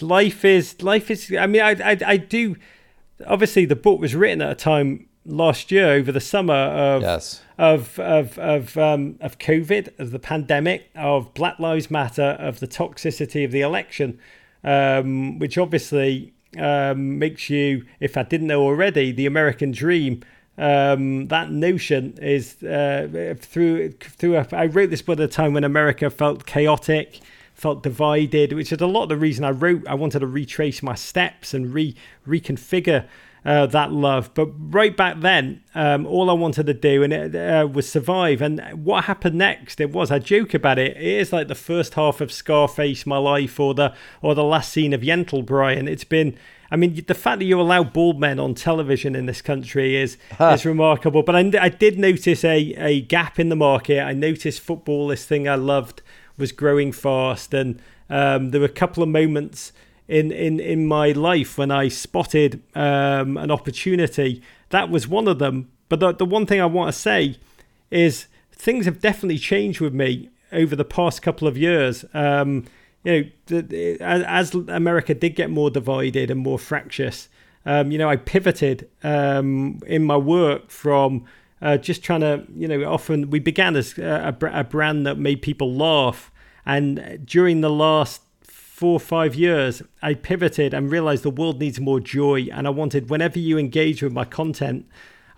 [0.00, 1.32] life is life is.
[1.38, 2.56] I mean, I, I I do.
[3.26, 7.42] Obviously, the book was written at a time last year over the summer of yes.
[7.58, 12.68] of of of um, of COVID, of the pandemic, of Black Lives Matter, of the
[12.68, 14.18] toxicity of the election,
[14.64, 20.22] um, which obviously um, makes you, if I didn't know already, the American dream.
[20.58, 24.36] Um, that notion is uh, through through.
[24.36, 27.20] A, I wrote this book at a time when America felt chaotic,
[27.54, 29.86] felt divided, which is a lot of the reason I wrote.
[29.86, 31.94] I wanted to retrace my steps and re
[32.26, 33.06] reconfigure
[33.46, 34.34] uh, that love.
[34.34, 38.42] But right back then, um, all I wanted to do and it uh, was survive.
[38.42, 39.80] And what happened next?
[39.80, 40.96] It was I joke about it.
[40.96, 44.72] It is like the first half of Scarface, my life, or the or the last
[44.72, 45.86] scene of Yentl, Brian.
[45.86, 46.36] It's been.
[46.68, 50.18] I mean, the fact that you allow bald men on television in this country is
[50.32, 50.50] huh.
[50.54, 51.22] is remarkable.
[51.22, 54.00] But I, I did notice a, a gap in the market.
[54.00, 56.02] I noticed football, this thing I loved,
[56.36, 57.80] was growing fast, and
[58.10, 59.72] um, there were a couple of moments
[60.08, 64.42] in in in my life when I spotted um, an opportunity.
[64.70, 65.70] That was one of them.
[65.88, 67.38] But the the one thing I want to say
[67.90, 72.04] is things have definitely changed with me over the past couple of years.
[72.14, 72.64] Um,
[73.04, 77.28] you know, as America did get more divided and more fractious,
[77.64, 81.24] um, you know, I pivoted um, in my work from
[81.62, 85.42] uh, just trying to, you know, often we began as a, a brand that made
[85.42, 86.32] people laugh.
[86.64, 88.22] And during the last
[88.76, 92.48] four or five years, I pivoted and realized the world needs more joy.
[92.52, 94.84] And I wanted, whenever you engage with my content,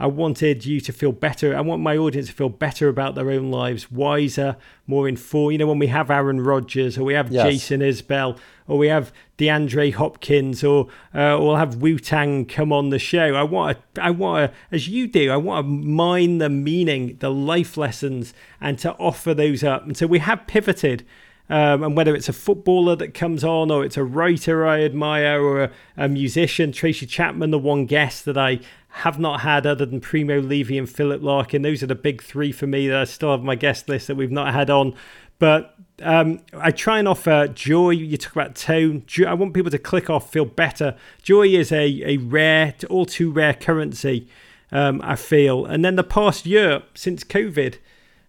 [0.01, 1.57] I wanted you to feel better.
[1.57, 4.57] I want my audience to feel better about their own lives, wiser,
[4.89, 5.53] more informed.
[5.53, 7.45] You know, when we have Aaron Rodgers or we have yes.
[7.45, 8.37] Jason Isbell
[8.67, 12.99] or we have DeAndre Hopkins or uh, or we'll have Wu Tang come on the
[12.99, 13.37] show.
[13.37, 17.19] I want to, I want to, as you do, I want to mine the meaning,
[17.21, 19.85] the life lessons, and to offer those up.
[19.85, 21.07] And so we have pivoted
[21.51, 25.43] um, and whether it's a footballer that comes on, or it's a writer I admire,
[25.43, 29.87] or a, a, musician, Tracy Chapman, the one guest that I have not had other
[29.87, 31.63] than Primo Levi and Philip Larkin.
[31.63, 34.17] Those are the big three for me that I still have my guest list that
[34.17, 34.95] we've not had on.
[35.39, 37.91] But um, I try and offer joy.
[37.91, 39.05] You talk about tone.
[39.27, 40.97] I want people to click off, feel better.
[41.23, 44.29] Joy is a, a rare, all too rare currency,
[44.73, 45.65] um, I feel.
[45.65, 47.79] And then the past year since COVID,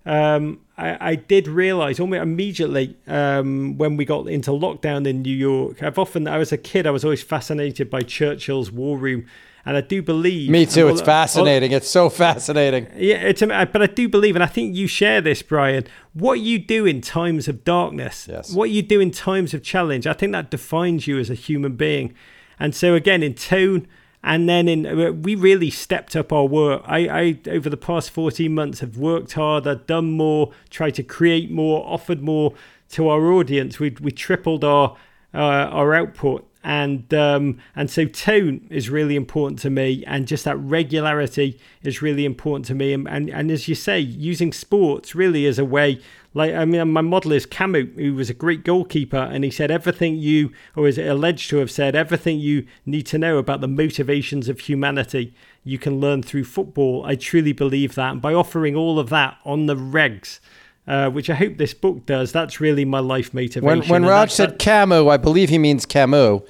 [0.06, 5.36] um, I, I, did realize almost immediately um, when we got into lockdown in New
[5.36, 5.84] York.
[5.84, 9.26] I've often, I was a kid, I was always fascinated by Churchill's War Room.
[9.66, 10.50] And I do believe.
[10.50, 10.88] Me too.
[10.88, 11.74] it's fascinating.
[11.74, 12.88] it's so fascinating.
[12.96, 15.86] Yeah, it's, but I do believe, and I think you share this, Brian.
[16.14, 18.54] What you do in times of darkness, yes.
[18.54, 21.76] what you do in times of challenge, I think that defines you as a human
[21.76, 22.16] being.
[22.58, 23.86] And so, again, in tone,
[24.24, 26.82] and then in uh, we really stepped up our work.
[26.86, 31.50] I, I over the past 14 months have worked harder, done more, tried to create
[31.50, 32.54] more, offered more
[32.90, 33.80] to our audience.
[33.80, 34.98] We we tripled our
[35.34, 40.44] uh, our output and um, and so tone is really important to me and just
[40.44, 45.16] that regularity is really important to me and, and and as you say using sports
[45.16, 46.02] really as a way
[46.34, 49.72] like I mean, my model is Camus, who was a great goalkeeper, and he said
[49.72, 53.68] everything you, or is alleged to have said, everything you need to know about the
[53.68, 57.04] motivations of humanity, you can learn through football.
[57.06, 60.40] I truly believe that, and by offering all of that on the regs.
[60.88, 62.32] Uh, which I hope this book does.
[62.32, 63.64] That's really my life motivation.
[63.64, 66.42] When, when Rog said Camus, I believe he means Camus.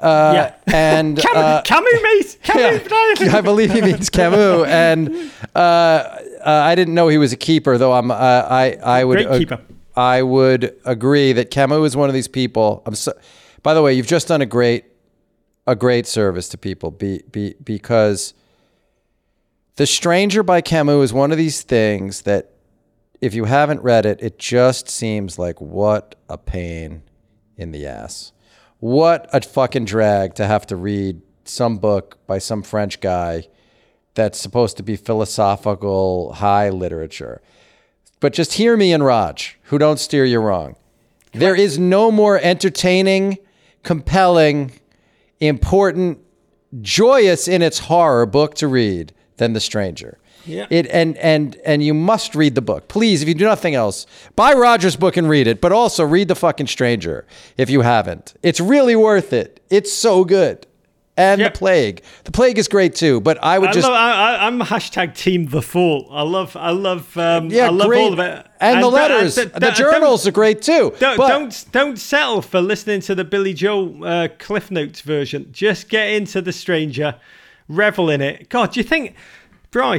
[0.00, 0.54] Uh, yeah.
[0.72, 2.38] and Camus, uh, Camus, mate.
[2.42, 4.66] Camus, yeah, I believe he means Camus.
[4.68, 7.92] And uh, uh, I didn't know he was a keeper, though.
[7.92, 8.10] I'm.
[8.10, 9.26] Uh, I I would.
[9.26, 9.60] Great keeper.
[9.96, 12.82] I would agree that Camus is one of these people.
[12.86, 13.12] I'm so.
[13.64, 14.84] By the way, you've just done a great,
[15.66, 16.90] a great service to people.
[16.92, 18.34] Be, be because.
[19.74, 22.50] The Stranger by Camus is one of these things that,
[23.20, 27.02] if you haven't read it, it just seems like what a pain
[27.56, 28.32] in the ass.
[28.80, 33.48] What a fucking drag to have to read some book by some French guy
[34.14, 37.42] that's supposed to be philosophical high literature.
[38.20, 40.76] But just hear me and Rog, who don't steer you wrong.
[41.32, 43.38] There is no more entertaining,
[43.82, 44.72] compelling,
[45.40, 46.20] important,
[46.80, 50.18] joyous in its horror book to read than The Stranger.
[50.48, 50.66] Yeah.
[50.70, 52.88] It and and and you must read the book.
[52.88, 56.28] Please, if you do nothing else, buy Roger's book and read it, but also read
[56.28, 57.26] The fucking Stranger
[57.56, 58.34] if you haven't.
[58.42, 59.60] It's really worth it.
[59.70, 60.66] It's so good.
[61.16, 61.48] And Yeah.
[61.48, 62.02] The Plague.
[62.24, 65.46] The Plague is great too, but I would I just love, I, I'm hashtag Team
[65.46, 66.06] The Fall.
[66.12, 68.04] I love, I love, um, yeah, I love great.
[68.04, 68.46] all of it.
[68.60, 70.94] And, the letters, and the journals are great too.
[71.00, 75.48] Don't, but don't don't settle for listening to the Billy Joel uh, Cliff Notes version.
[75.50, 77.16] Just get into the Stranger,
[77.68, 78.48] revel in it.
[78.48, 79.16] God, do you think,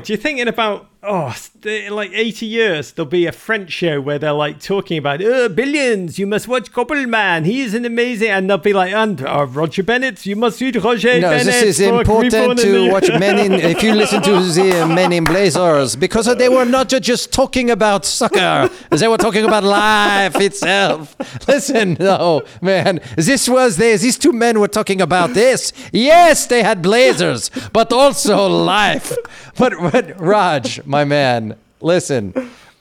[0.03, 4.19] Do you're thinking about oh, in like eighty years there'll be a French show where
[4.19, 6.19] they're like talking about uh, billions?
[6.19, 7.45] You must watch Koppelman.
[7.45, 10.25] He is an amazing, and they'll be like, and uh, Roger Bennett.
[10.25, 11.45] You must read Roger No, Bennett.
[11.45, 13.53] this is important to watch Men in.
[13.69, 18.05] If you listen to the Men in Blazers, because they were not just talking about
[18.05, 21.15] soccer, they were talking about life itself.
[21.47, 23.95] Listen, no, man, this was they.
[23.97, 25.73] These two men were talking about this.
[25.91, 29.13] Yes, they had blazers, but also life.
[29.57, 32.33] But, but Rog, my man, listen.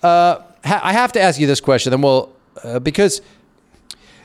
[0.02, 2.32] Uh, ha- I have to ask you this question, then we'll
[2.64, 3.20] uh, because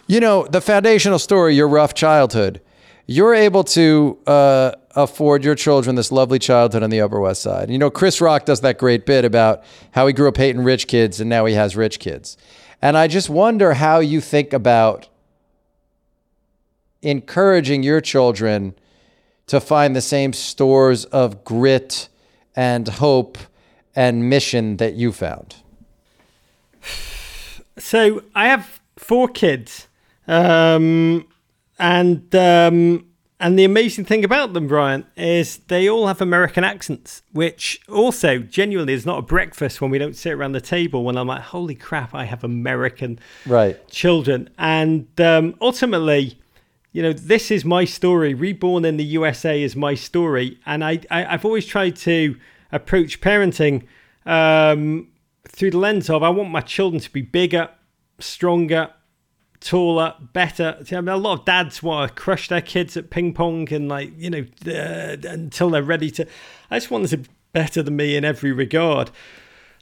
[0.08, 2.62] you know the foundational story, your rough childhood
[3.06, 7.70] you're able to uh, afford your children this lovely childhood on the Upper West Side.
[7.70, 10.88] You know, Chris Rock does that great bit about how he grew up hating rich
[10.88, 12.38] kids and now he has rich kids.
[12.82, 15.10] And I just wonder how you think about
[17.02, 18.74] encouraging your children
[19.48, 22.08] to find the same stores of grit
[22.56, 23.38] and hope
[23.96, 25.56] and mission that you found.
[27.78, 29.88] So I have four kids,
[30.28, 31.26] um,
[31.80, 33.08] and um,
[33.40, 38.40] and the amazing thing about them, Brian, is they all have American accents, which also
[38.40, 41.04] genuinely is not a breakfast when we don't sit around the table.
[41.04, 43.86] When I'm like, holy crap, I have American Right.
[43.90, 46.40] children, and um, ultimately.
[46.96, 48.36] You know, this is my story.
[48.36, 52.36] Reborn in the USA is my story, and I, I I've always tried to
[52.74, 53.84] approach parenting
[54.26, 55.08] um,
[55.48, 57.70] through the lens of I want my children to be bigger,
[58.20, 58.90] stronger,
[59.62, 60.78] taller, better.
[60.92, 63.88] I mean, a lot of dads want to crush their kids at ping pong and
[63.88, 66.28] like you know uh, until they're ready to.
[66.70, 69.12] I just want them to be better than me in every regard.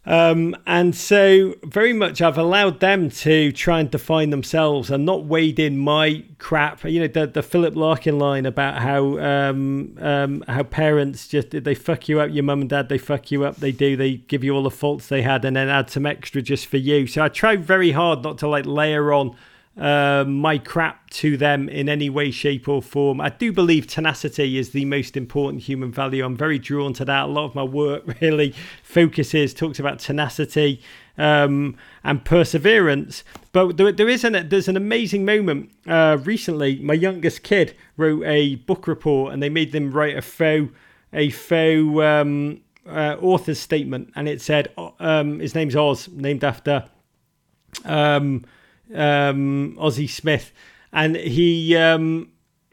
[0.04, 5.26] Um, and so, very much, I've allowed them to try and define themselves and not
[5.26, 6.84] wade in my crap.
[6.84, 11.76] You know, the, the Philip Larkin line about how um, um, how parents just they
[11.76, 12.32] fuck you up.
[12.32, 13.58] Your mum and dad they fuck you up.
[13.58, 13.96] They do.
[13.96, 16.78] They give you all the faults they had and then add some extra just for
[16.78, 17.06] you.
[17.06, 19.36] So I try very hard not to like layer on
[19.78, 23.22] uh, my crap to them in any way, shape, or form.
[23.22, 26.26] I do believe tenacity is the most important human value.
[26.26, 27.26] I'm very drawn to that.
[27.26, 28.54] A lot of my work really
[28.84, 30.82] focuses, talks about tenacity
[31.18, 33.24] um, and perseverance.
[33.54, 36.80] But there, there is an there's an amazing moment uh, recently.
[36.80, 40.74] My youngest kid wrote a book report, and they made them write a faux
[41.14, 46.86] a faux um, uh, author's statement, and it said um, his name's Oz, named after
[47.86, 48.44] um,
[48.94, 50.52] um, Ozzie Smith,
[50.92, 52.32] and he um,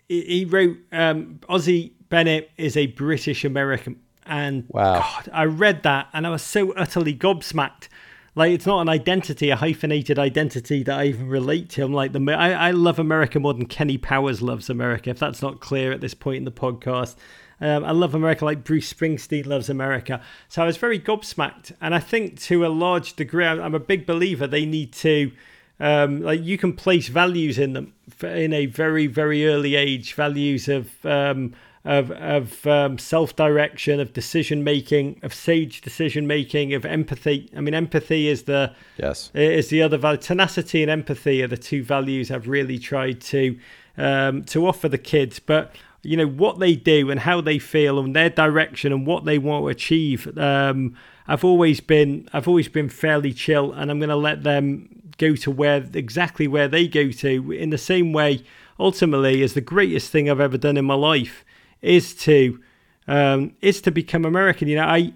[0.08, 5.00] he wrote um, Ozzie Bennett is a British American, and Wow.
[5.00, 7.88] God, I read that and I was so utterly gobsmacked.
[8.34, 11.82] Like it's not an identity, a hyphenated identity that I even relate to.
[11.82, 15.10] I'm like the I, I love America more than Kenny Powers loves America.
[15.10, 17.16] If that's not clear at this point in the podcast,
[17.60, 20.22] um, I love America like Bruce Springsteen loves America.
[20.48, 23.80] So I was very gobsmacked, and I think to a large degree, I'm I'm a
[23.80, 25.32] big believer they need to
[25.80, 30.68] um, like you can place values in them in a very very early age values
[30.68, 31.52] of um,
[31.84, 37.74] of, of um, self-direction of decision making of sage decision making of empathy i mean
[37.74, 39.30] empathy is the Yes.
[39.34, 43.58] is the other value tenacity and empathy are the two values i've really tried to
[43.96, 47.98] um, to offer the kids but you know what they do and how they feel
[47.98, 50.94] and their direction and what they want to achieve um,
[51.26, 54.88] i've always been i've always been fairly chill and i'm going to let them
[55.18, 58.42] go to where exactly where they go to in the same way
[58.80, 61.44] ultimately is the greatest thing i've ever done in my life
[61.82, 62.60] is to
[63.06, 64.68] um, is to become american.
[64.68, 65.12] You know i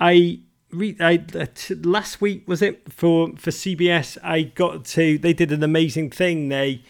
[0.00, 0.40] i
[0.70, 5.32] re- I uh, t- last week was it for for CBS I got to they
[5.32, 6.48] did an amazing thing.
[6.48, 6.82] They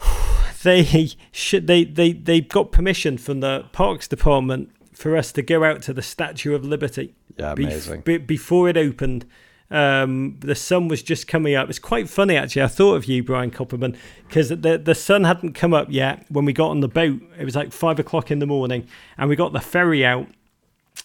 [0.62, 5.64] they should they they they got permission from the parks department for us to go
[5.64, 7.14] out to the Statue of Liberty.
[7.36, 8.02] Yeah, amazing.
[8.02, 9.26] be- before it opened
[9.70, 11.68] um, the sun was just coming up.
[11.68, 12.62] It's quite funny actually.
[12.62, 13.96] I thought of you, Brian Koppelman,
[14.28, 17.20] because the the sun hadn't come up yet when we got on the boat.
[17.38, 18.86] It was like five o'clock in the morning,
[19.16, 20.28] and we got the ferry out.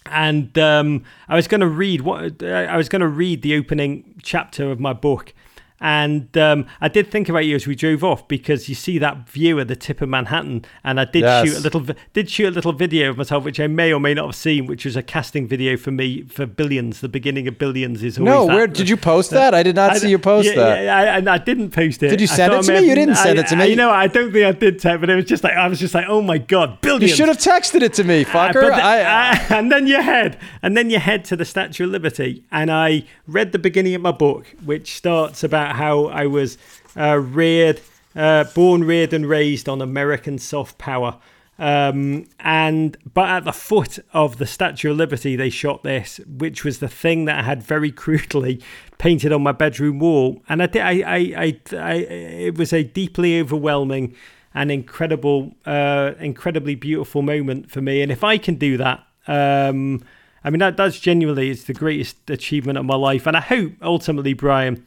[0.06, 4.16] And um, I was going to read what I was going to read the opening
[4.22, 5.34] chapter of my book,
[5.82, 9.30] And um, I did think about you as we drove off because you see that
[9.30, 11.48] view at the tip of Manhattan, and I did Yes.
[11.48, 14.14] shoot a little did shoot a little video of myself, which I may or may
[14.14, 17.02] not have seen, which was a casting video for me for Billions.
[17.02, 18.54] The beginning of Billions is always No, that.
[18.56, 19.54] where did you post that?
[19.54, 20.84] I did not see you post yeah, that.
[20.84, 22.10] Yeah, I, and I didn't post it.
[22.10, 22.88] Did you send it to me?
[22.88, 23.68] You didn't send I- it to me.
[23.68, 25.80] You know, I don't think I did, Ted, but it was just like I was
[25.80, 27.10] just like, oh my god, billions.
[27.12, 28.54] You should have texted it to me, Uh, fucker.
[28.70, 29.02] the- I,
[29.34, 32.70] uh, and then you head, and then you head to the Statue of Liberty, and
[32.72, 36.58] I read the beginning of my book, which starts about how I was
[36.98, 37.82] uh, reared,
[38.16, 41.18] uh, born, reared, and raised on American soft power.
[41.60, 46.64] Um, and but at the foot of the Statue of Liberty, they shot this, which
[46.64, 48.62] was the thing that I had very crudely
[48.98, 50.42] painted on my bedroom wall.
[50.48, 54.16] And I, did, I, I, I, I, it was a deeply overwhelming
[54.54, 58.02] and incredible, uh, incredibly beautiful moment for me.
[58.02, 60.04] And if I can do that, um,
[60.44, 63.28] I mean, that that's genuinely it's the greatest achievement of my life.
[63.28, 64.86] And I hope ultimately, Brian,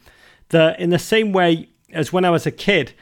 [0.53, 2.93] that in the same way as when I was a kid,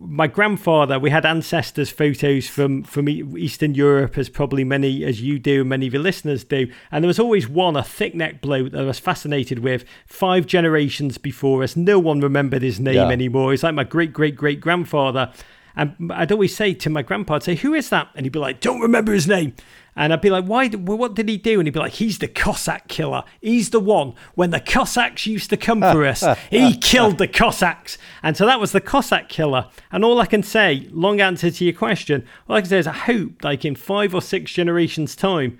[0.00, 5.38] my grandfather, we had ancestors' photos from from Eastern Europe, as probably many as you
[5.38, 8.72] do, many of your listeners do, and there was always one, a thick neck bloke
[8.72, 9.84] that I was fascinated with.
[10.06, 13.08] Five generations before us, no one remembered his name Yeah.
[13.10, 13.50] anymore.
[13.50, 15.30] He's like my great great great grandfather,
[15.76, 18.38] and I'd always say to my grandpa, I'd say, "Who is that?" And he'd be
[18.38, 19.52] like, "Don't remember his name."
[19.96, 20.68] And I'd be like, "Why?
[20.68, 23.22] well, What did he do?" And he'd be like, "He's the Cossack killer.
[23.40, 26.24] He's the one when the Cossacks used to come for us.
[26.50, 29.68] He killed the Cossacks." And so that was the Cossack killer.
[29.92, 32.86] And all I can say, long answer to your question, all I can say is,
[32.86, 35.58] I hope, like in five or six generations' time,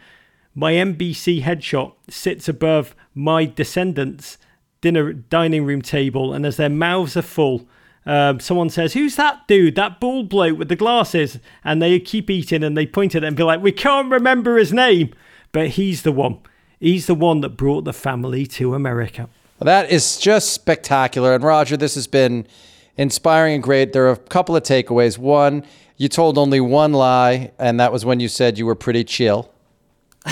[0.54, 4.38] my NBC headshot sits above my descendants'
[4.80, 7.66] dinner dining room table, and as their mouths are full.
[8.06, 9.76] Um, someone says, "Who's that dude?
[9.76, 13.26] That bald bloke with the glasses?" And they keep eating, and they point at it
[13.26, 15.14] and be like, "We can't remember his name,
[15.52, 16.38] but he's the one.
[16.80, 19.28] He's the one that brought the family to America."
[19.60, 21.34] That is just spectacular.
[21.34, 22.46] And Roger, this has been
[22.96, 23.92] inspiring and great.
[23.92, 25.16] There are a couple of takeaways.
[25.16, 25.64] One,
[25.96, 29.50] you told only one lie, and that was when you said you were pretty chill.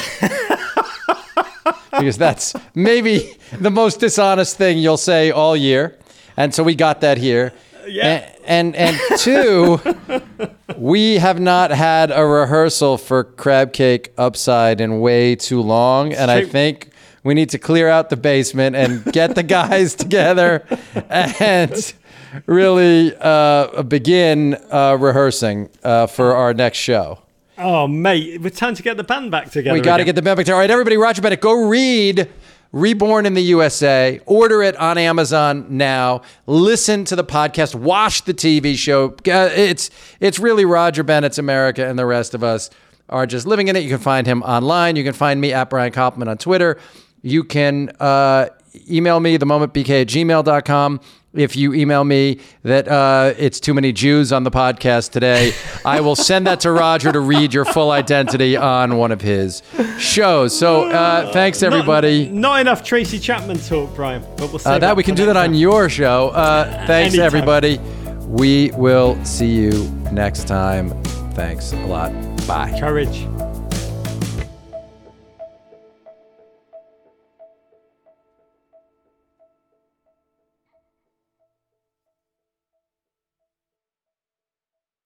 [1.91, 5.99] because that's maybe the most dishonest thing you'll say all year.
[6.37, 7.53] And so we got that here.
[7.87, 8.31] Yeah.
[8.45, 9.81] And and, and two,
[10.77, 16.13] we have not had a rehearsal for crab cake upside in way too long.
[16.13, 16.91] And I think
[17.25, 20.67] we need to clear out the basement and get the guys together
[21.09, 21.95] and
[22.47, 27.19] really uh, begin uh, rehearsing uh, for our next show.
[27.59, 29.75] Oh, mate, it's time to get the band back together.
[29.75, 30.47] We got to get the band back.
[30.47, 30.55] Together.
[30.55, 32.29] All right, everybody, Roger Bennett, go read
[32.73, 34.19] Reborn in the USA.
[34.25, 36.23] Order it on Amazon now.
[36.47, 37.75] Listen to the podcast.
[37.75, 39.11] Watch the TV show.
[39.29, 42.71] Uh, It's it's really Roger Bennett's America, and the rest of us
[43.11, 43.83] are just living in it.
[43.83, 44.97] You can find him online.
[44.97, 46.79] You can find me at Brian Koppelman on Twitter.
[47.21, 48.49] You can uh,
[48.91, 51.01] email me, themomentbk at gmail.com.
[51.35, 55.53] If you email me that uh, it's too many Jews on the podcast today,
[55.85, 59.63] I will send that to Roger to read your full identity on one of his
[59.99, 60.59] shows.
[60.59, 62.29] So uh, thanks, everybody.
[62.29, 64.23] Not, enough Tracy Chapman talk, Brian.
[64.37, 66.29] But we'll Uh, that we can do that on your show.
[66.29, 67.27] Uh, thanks, Anytime.
[67.27, 67.79] everybody.
[68.27, 70.91] We will see you next time.
[71.33, 72.13] Thanks a lot.
[72.47, 72.79] Bye.
[72.79, 73.27] Courage.